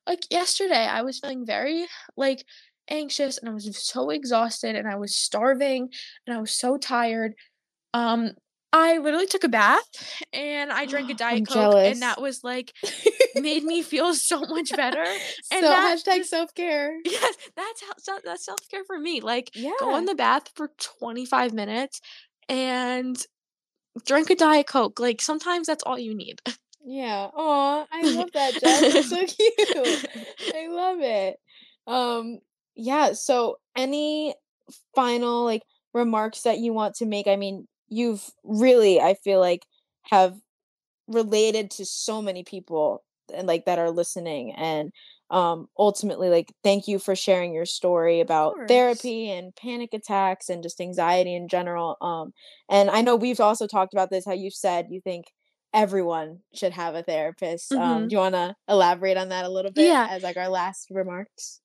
like 0.07 0.25
yesterday 0.29 0.85
I 0.85 1.01
was 1.01 1.19
feeling 1.19 1.45
very 1.45 1.85
like 2.15 2.45
anxious 2.89 3.37
and 3.37 3.49
I 3.49 3.53
was 3.53 3.75
so 3.77 4.11
exhausted 4.11 4.75
and 4.75 4.87
I 4.87 4.95
was 4.95 5.15
starving 5.15 5.89
and 6.27 6.37
I 6.37 6.39
was 6.39 6.51
so 6.51 6.77
tired. 6.77 7.33
Um, 7.93 8.31
I 8.73 8.97
literally 8.97 9.27
took 9.27 9.43
a 9.43 9.49
bath 9.49 9.87
and 10.33 10.71
I 10.71 10.85
drank 10.85 11.09
a 11.09 11.13
diet 11.23 11.37
I'm 11.37 11.45
coke, 11.45 11.53
jealous. 11.55 11.87
and 11.93 12.01
that 12.01 12.19
was 12.19 12.43
like 12.43 12.73
made 13.35 13.63
me 13.63 13.81
feel 13.93 14.13
so 14.15 14.41
much 14.41 14.75
better. 14.75 15.05
so 15.05 15.55
And 15.57 15.63
that 15.63 15.97
hashtag 15.97 16.25
self 16.25 16.53
care. 16.55 16.97
Yes, 17.05 17.35
that's 17.55 17.83
how 18.07 18.19
that's 18.25 18.45
self 18.45 18.59
care 18.69 18.83
for 18.85 18.97
me. 18.99 19.21
Like 19.21 19.51
Yeah. 19.55 19.71
go 19.79 19.95
in 19.97 20.05
the 20.05 20.15
bath 20.15 20.49
for 20.55 20.69
25 21.01 21.53
minutes 21.53 22.01
and 22.49 23.15
drink 24.05 24.29
a 24.31 24.35
diet 24.35 24.67
coke. 24.67 24.99
Like 24.99 25.21
sometimes 25.21 25.67
that's 25.67 25.83
all 25.83 25.99
you 25.99 26.15
need. 26.15 26.41
Yeah. 26.85 27.29
Oh, 27.35 27.85
I 27.91 28.01
love 28.03 28.31
that, 28.33 28.53
Jess. 28.59 28.95
It's 28.95 29.09
so 29.09 29.25
cute. 29.25 30.07
I 30.55 30.67
love 30.67 30.97
it. 30.99 31.37
Um, 31.87 32.39
yeah, 32.75 33.13
so 33.13 33.57
any 33.75 34.33
final 34.95 35.45
like 35.45 35.61
remarks 35.93 36.41
that 36.41 36.57
you 36.59 36.73
want 36.73 36.95
to 36.95 37.05
make? 37.05 37.27
I 37.27 37.35
mean, 37.35 37.67
you've 37.89 38.29
really, 38.43 38.99
I 39.01 39.15
feel 39.15 39.39
like, 39.39 39.65
have 40.11 40.35
related 41.07 41.69
to 41.71 41.85
so 41.85 42.21
many 42.21 42.43
people 42.43 43.03
and 43.33 43.47
like 43.47 43.65
that 43.65 43.79
are 43.79 43.91
listening 43.91 44.53
and 44.53 44.91
um 45.31 45.67
ultimately 45.77 46.29
like 46.29 46.53
thank 46.63 46.87
you 46.87 46.99
for 46.99 47.15
sharing 47.15 47.53
your 47.53 47.65
story 47.65 48.19
about 48.21 48.57
therapy 48.67 49.29
and 49.29 49.55
panic 49.55 49.89
attacks 49.93 50.49
and 50.49 50.63
just 50.63 50.79
anxiety 50.81 51.35
in 51.35 51.47
general 51.47 51.97
um 52.01 52.33
and 52.69 52.89
i 52.89 53.01
know 53.01 53.15
we've 53.15 53.39
also 53.39 53.67
talked 53.67 53.93
about 53.93 54.09
this 54.09 54.25
how 54.25 54.33
you 54.33 54.51
said 54.51 54.87
you 54.89 55.01
think 55.01 55.25
everyone 55.73 56.39
should 56.53 56.73
have 56.73 56.95
a 56.95 57.03
therapist 57.03 57.75
um 57.75 58.03
Mhm. 58.03 58.09
do 58.09 58.15
you 58.15 58.19
want 58.19 58.35
to 58.35 58.55
elaborate 58.69 59.17
on 59.17 59.29
that 59.29 59.45
a 59.45 59.49
little 59.49 59.71
bit 59.71 59.83
Yeah. 59.87 60.07
as 60.07 60.23
like 60.23 60.37
our 60.37 60.49
last 60.49 60.89
remarks 60.91 61.59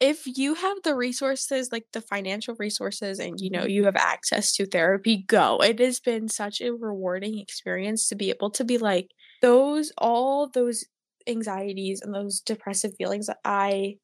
if 0.00 0.26
you 0.26 0.54
have 0.54 0.78
the 0.84 0.94
resources, 0.94 1.70
like 1.72 1.86
the 1.92 2.00
financial 2.00 2.54
resources, 2.58 3.18
and 3.18 3.40
you 3.40 3.50
know, 3.50 3.64
you 3.64 3.84
have 3.84 3.96
access 3.96 4.52
to 4.54 4.66
therapy, 4.66 5.24
go. 5.26 5.58
It 5.62 5.80
has 5.80 6.00
been 6.00 6.28
such 6.28 6.60
a 6.60 6.72
rewarding 6.72 7.38
experience 7.38 8.08
to 8.08 8.14
be 8.16 8.30
able 8.30 8.50
to 8.52 8.64
be 8.64 8.78
like, 8.78 9.08
those, 9.42 9.92
all 9.98 10.48
those 10.48 10.84
anxieties 11.26 12.00
and 12.02 12.14
those 12.14 12.40
depressive 12.40 12.92
feelings 12.96 13.26
that 13.26 13.38
I 13.44 13.96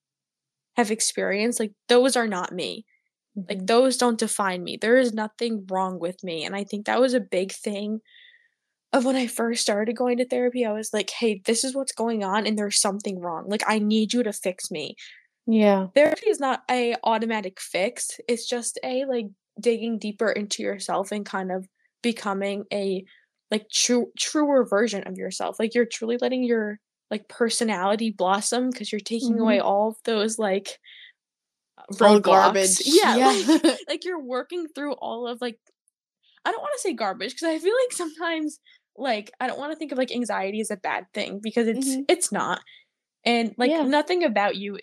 have 0.77 0.91
experienced, 0.91 1.61
like, 1.61 1.73
those 1.89 2.17
are 2.17 2.27
not 2.29 2.53
me. 2.53 2.85
Like, 3.49 3.61
Mhm. 3.61 3.67
those 3.67 3.97
don't 3.99 4.19
define 4.19 4.65
me. 4.65 4.77
There 4.77 4.97
is 4.99 5.13
nothing 5.15 5.67
wrong 5.71 5.99
with 6.01 6.23
me. 6.25 6.45
And 6.45 6.57
I 6.57 6.65
think 6.65 6.87
that 6.87 7.01
was 7.01 7.15
a 7.15 7.21
big 7.21 7.53
thing 7.53 8.01
of 8.93 9.05
when 9.05 9.17
I 9.17 9.27
first 9.27 9.63
started 9.63 9.97
going 9.97 10.19
to 10.19 10.27
therapy. 10.29 10.65
I 10.65 10.73
was 10.73 10.93
like, 10.93 11.11
hey, 11.11 11.41
this 11.45 11.65
is 11.65 11.75
what's 11.75 11.93
going 11.93 12.23
on, 12.23 12.47
and 12.47 12.57
there's 12.59 12.81
something 12.81 13.19
wrong. 13.21 13.49
Like, 13.49 13.63
I 13.67 13.79
need 13.79 14.13
you 14.13 14.23
to 14.23 14.33
fix 14.33 14.71
me 14.71 14.97
yeah 15.47 15.89
therapy 15.95 16.29
is 16.29 16.41
not 16.41 16.63
a 16.71 16.95
automatic 17.05 17.61
fix 17.61 18.19
it's 18.29 18.49
just 18.49 18.79
a 18.85 19.05
like 19.05 19.27
digging 19.61 19.99
deeper 19.99 20.31
into 20.31 20.63
yourself 20.63 21.13
and 21.13 21.27
kind 21.27 21.53
of 21.53 21.67
becoming 22.03 22.65
a 22.73 23.05
like 23.51 23.69
true 23.71 24.07
truer 24.19 24.65
version 24.65 25.03
of 25.07 25.17
yourself 25.17 25.59
like 25.59 25.75
you're 25.75 25.85
truly 25.85 26.17
letting 26.21 26.43
your 26.43 26.79
like 27.11 27.29
personality 27.29 28.11
blossom 28.11 28.71
because 28.71 28.91
you're 28.91 29.01
taking 29.01 29.39
away 29.39 29.61
all 29.61 29.89
of 29.91 29.97
those 30.05 30.39
like 30.39 30.79
Mm-hmm. 31.93 32.05
Roadblocks. 32.05 32.23
garbage. 32.23 32.81
yeah, 32.85 33.17
Yeah. 33.17 33.53
Like, 33.63 33.79
like 33.89 34.05
you're 34.05 34.23
working 34.23 34.69
through 34.69 34.93
all 34.95 35.27
of 35.27 35.41
like 35.41 35.59
i 36.45 36.51
don't 36.53 36.61
want 36.61 36.73
to 36.75 36.81
say 36.81 36.93
garbage 36.93 37.33
because 37.33 37.49
i 37.49 37.59
feel 37.59 37.75
like 37.85 37.93
sometimes 37.93 38.59
like 38.97 39.31
i 39.41 39.47
don't 39.47 39.59
want 39.59 39.73
to 39.73 39.77
think 39.77 39.93
of 39.93 39.99
like 39.99 40.13
anxiety 40.13 40.61
as 40.61 40.71
a 40.71 40.77
bad 40.77 41.07
thing 41.13 41.41
because 41.43 41.67
it's 41.67 41.89
Mhm. 41.97 42.05
it's 42.09 42.31
not 42.33 42.61
and 43.25 43.55
like 43.59 43.71
Yeah. 43.71 43.83
nothing 43.85 44.25
about 44.25 44.57
you 44.57 44.79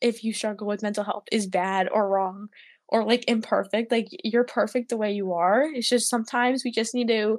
if 0.00 0.24
you 0.24 0.32
struggle 0.32 0.66
with 0.66 0.82
mental 0.82 1.04
health 1.04 1.24
is 1.30 1.46
bad 1.46 1.88
or 1.88 2.08
wrong 2.08 2.48
or 2.90 3.04
like 3.04 3.24
imperfect. 3.28 3.90
Like 3.90 4.08
you're 4.24 4.44
perfect 4.44 4.90
the 4.90 4.96
way 4.96 5.12
you 5.12 5.32
are. 5.32 5.62
It's 5.62 5.88
just 5.88 6.10
sometimes 6.10 6.62
we 6.64 6.70
just 6.70 6.94
need 6.94 7.08
to 7.08 7.38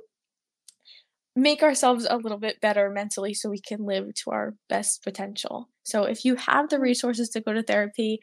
make 1.35 1.63
ourselves 1.63 2.07
a 2.09 2.17
little 2.17 2.37
bit 2.37 2.59
better 2.61 2.89
mentally 2.89 3.33
so 3.33 3.49
we 3.49 3.59
can 3.59 3.85
live 3.85 4.13
to 4.13 4.31
our 4.31 4.55
best 4.69 5.03
potential. 5.03 5.69
So 5.83 6.03
if 6.03 6.25
you 6.25 6.35
have 6.35 6.69
the 6.69 6.79
resources 6.79 7.29
to 7.29 7.41
go 7.41 7.53
to 7.53 7.63
therapy, 7.63 8.19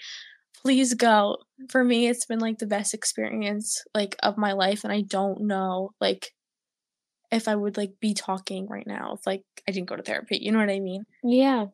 please 0.63 0.95
go. 0.95 1.39
For 1.71 1.85
me, 1.85 2.09
it's 2.09 2.27
been 2.27 2.39
like 2.39 2.59
the 2.59 2.67
best 2.67 2.95
experience 2.95 3.83
like 3.95 4.17
of 4.23 4.37
my 4.37 4.53
life 4.53 4.85
and 4.85 4.93
I 4.93 5.03
don't 5.03 5.43
know 5.43 5.91
like 6.01 6.33
if 7.31 7.47
I 7.47 7.55
would 7.55 7.77
like 7.77 7.93
be 8.01 8.15
talking 8.15 8.67
right 8.69 8.87
now 8.87 9.15
if 9.19 9.27
like 9.27 9.43
I 9.69 9.73
didn't 9.73 9.89
go 9.89 9.97
to 9.97 10.03
therapy. 10.03 10.39
You 10.41 10.53
know 10.53 10.59
what 10.59 10.71
I 10.71 10.81
mean? 10.81 11.05
yeah 11.23 11.67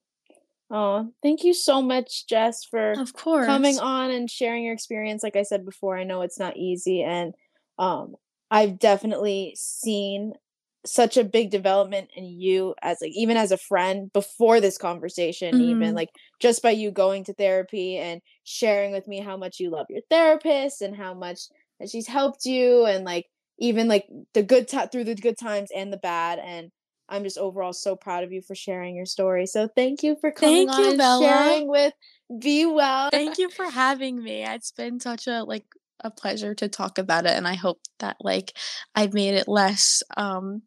oh 0.70 1.12
thank 1.22 1.44
you 1.44 1.54
so 1.54 1.82
much 1.82 2.26
jess 2.26 2.64
for 2.64 2.94
Of 2.98 3.12
course. 3.12 3.46
coming 3.46 3.78
on 3.78 4.10
and 4.10 4.30
sharing 4.30 4.64
your 4.64 4.72
experience 4.72 5.22
like 5.22 5.36
i 5.36 5.42
said 5.42 5.64
before 5.64 5.96
i 5.98 6.04
know 6.04 6.22
it's 6.22 6.38
not 6.38 6.56
easy 6.56 7.02
and 7.02 7.34
um 7.78 8.14
i've 8.50 8.78
definitely 8.78 9.54
seen 9.56 10.32
such 10.86 11.16
a 11.16 11.24
big 11.24 11.50
development 11.50 12.10
in 12.14 12.24
you 12.24 12.74
as 12.82 12.98
like 13.00 13.12
even 13.14 13.36
as 13.38 13.50
a 13.50 13.56
friend 13.56 14.12
before 14.12 14.60
this 14.60 14.76
conversation 14.76 15.58
even 15.60 15.94
Mhm. 15.94 15.94
like 15.94 16.10
just 16.40 16.62
by 16.62 16.70
you 16.70 16.90
going 16.90 17.24
to 17.24 17.32
therapy 17.34 17.96
and 17.96 18.20
sharing 18.44 18.92
with 18.92 19.06
me 19.08 19.20
how 19.20 19.36
much 19.36 19.58
you 19.60 19.70
love 19.70 19.86
your 19.88 20.02
therapist 20.10 20.82
and 20.82 20.94
how 20.94 21.14
much 21.14 21.40
that 21.80 21.88
she's 21.88 22.06
helped 22.06 22.44
you 22.44 22.84
and 22.84 23.04
like 23.04 23.26
even 23.58 23.88
like 23.88 24.06
the 24.34 24.42
good 24.42 24.68
time 24.68 24.88
through 24.88 25.04
the 25.04 25.14
good 25.14 25.38
times 25.38 25.70
and 25.74 25.90
the 25.92 25.96
bad 25.96 26.38
and 26.38 26.70
i'm 27.08 27.24
just 27.24 27.38
overall 27.38 27.72
so 27.72 27.94
proud 27.96 28.24
of 28.24 28.32
you 28.32 28.40
for 28.40 28.54
sharing 28.54 28.96
your 28.96 29.06
story 29.06 29.46
so 29.46 29.68
thank 29.68 30.02
you 30.02 30.16
for 30.20 30.30
coming 30.30 30.68
Thank 30.68 30.70
on 30.70 30.80
you, 30.80 30.88
and 30.90 30.98
Bella. 30.98 31.24
sharing 31.24 31.68
with 31.68 31.92
be 32.40 32.64
well 32.66 33.10
Thank 33.10 33.38
you 33.38 33.50
for 33.50 33.68
having 33.70 34.22
me. 34.22 34.42
It's 34.44 34.72
been 34.72 34.98
such 34.98 35.26
a 35.26 35.44
like 35.44 35.66
a 36.00 36.10
pleasure 36.10 36.54
to 36.56 36.68
talk 36.68 36.98
about 36.98 37.26
it 37.26 37.32
and 37.36 37.46
I 37.46 37.54
hope 37.54 37.80
that 38.00 38.16
like 38.20 38.56
I've 38.94 39.12
made 39.14 39.34
it 39.34 39.46
less 39.46 40.02
um 40.16 40.62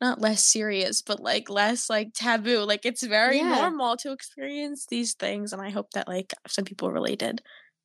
not 0.00 0.20
less 0.20 0.44
serious 0.44 1.00
but 1.02 1.20
like 1.20 1.48
less 1.48 1.88
like 1.88 2.12
taboo. 2.14 2.58
Like 2.60 2.84
it's 2.84 3.02
very 3.02 3.38
Yeah. 3.38 3.50
normal 3.50 3.96
to 3.98 4.12
experience 4.12 4.86
these 4.86 5.14
things 5.14 5.52
and 5.52 5.62
I 5.62 5.70
hope 5.70 5.90
that 5.92 6.08
like 6.08 6.34
some 6.46 6.64
people 6.64 6.90
related 6.90 7.40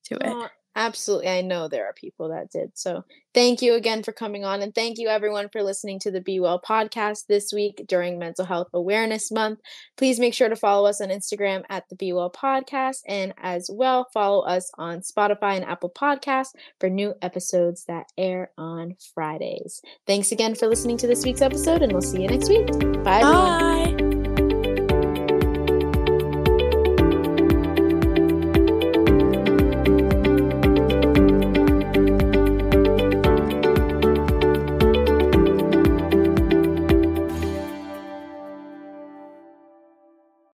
to 0.06 0.16
it. 0.16 0.38
Absolutely. 0.78 1.28
I 1.28 1.42
know 1.42 1.68
there 1.68 1.86
are 1.86 1.94
people 1.94 2.30
that 2.30 2.52
did. 2.52 2.72
So 2.76 3.04
thank 3.34 3.62
you 3.62 3.74
again 3.74 4.04
for 4.04 4.14
coming 4.14 4.46
on. 4.46 4.62
And 4.62 4.74
thank 4.74 4.98
you 4.98 5.10
everyone 5.10 5.50
for 5.50 5.64
listening 5.64 6.00
to 6.02 6.12
the 6.12 6.22
Be 6.22 6.40
Well 6.40 6.62
podcast 6.62 7.26
this 7.28 7.52
week 7.52 7.84
during 7.88 8.18
Mental 8.18 8.46
Health 8.46 8.70
Awareness 8.74 9.32
Month. 9.32 9.60
Please 9.98 10.20
make 10.20 10.34
sure 10.34 10.48
to 10.48 10.56
follow 10.56 10.88
us 10.88 11.02
on 11.02 11.10
Instagram 11.10 11.64
at 11.70 11.90
the 11.90 11.96
Be 11.96 12.14
Well 12.14 12.32
podcast 12.32 13.02
and 13.08 13.34
as 13.38 13.70
well 13.72 14.08
follow 14.14 14.42
us 14.44 14.72
on 14.78 15.00
Spotify 15.00 15.56
and 15.56 15.66
Apple 15.66 15.90
Podcasts 15.90 16.54
for 16.80 16.90
new 16.90 17.14
episodes 17.22 17.84
that 17.86 18.08
air 18.18 18.52
on 18.58 18.96
Fridays. 19.14 19.82
Thanks 20.06 20.32
again 20.32 20.56
for 20.56 20.68
listening 20.68 20.98
to 20.98 21.08
this 21.08 21.26
week's 21.26 21.42
episode, 21.42 21.82
and 21.82 21.92
we'll 21.92 22.02
see 22.02 22.22
you 22.22 22.28
next 22.30 22.50
week. 22.50 22.68
Bye. 23.04 23.22
Bye. 23.22 24.07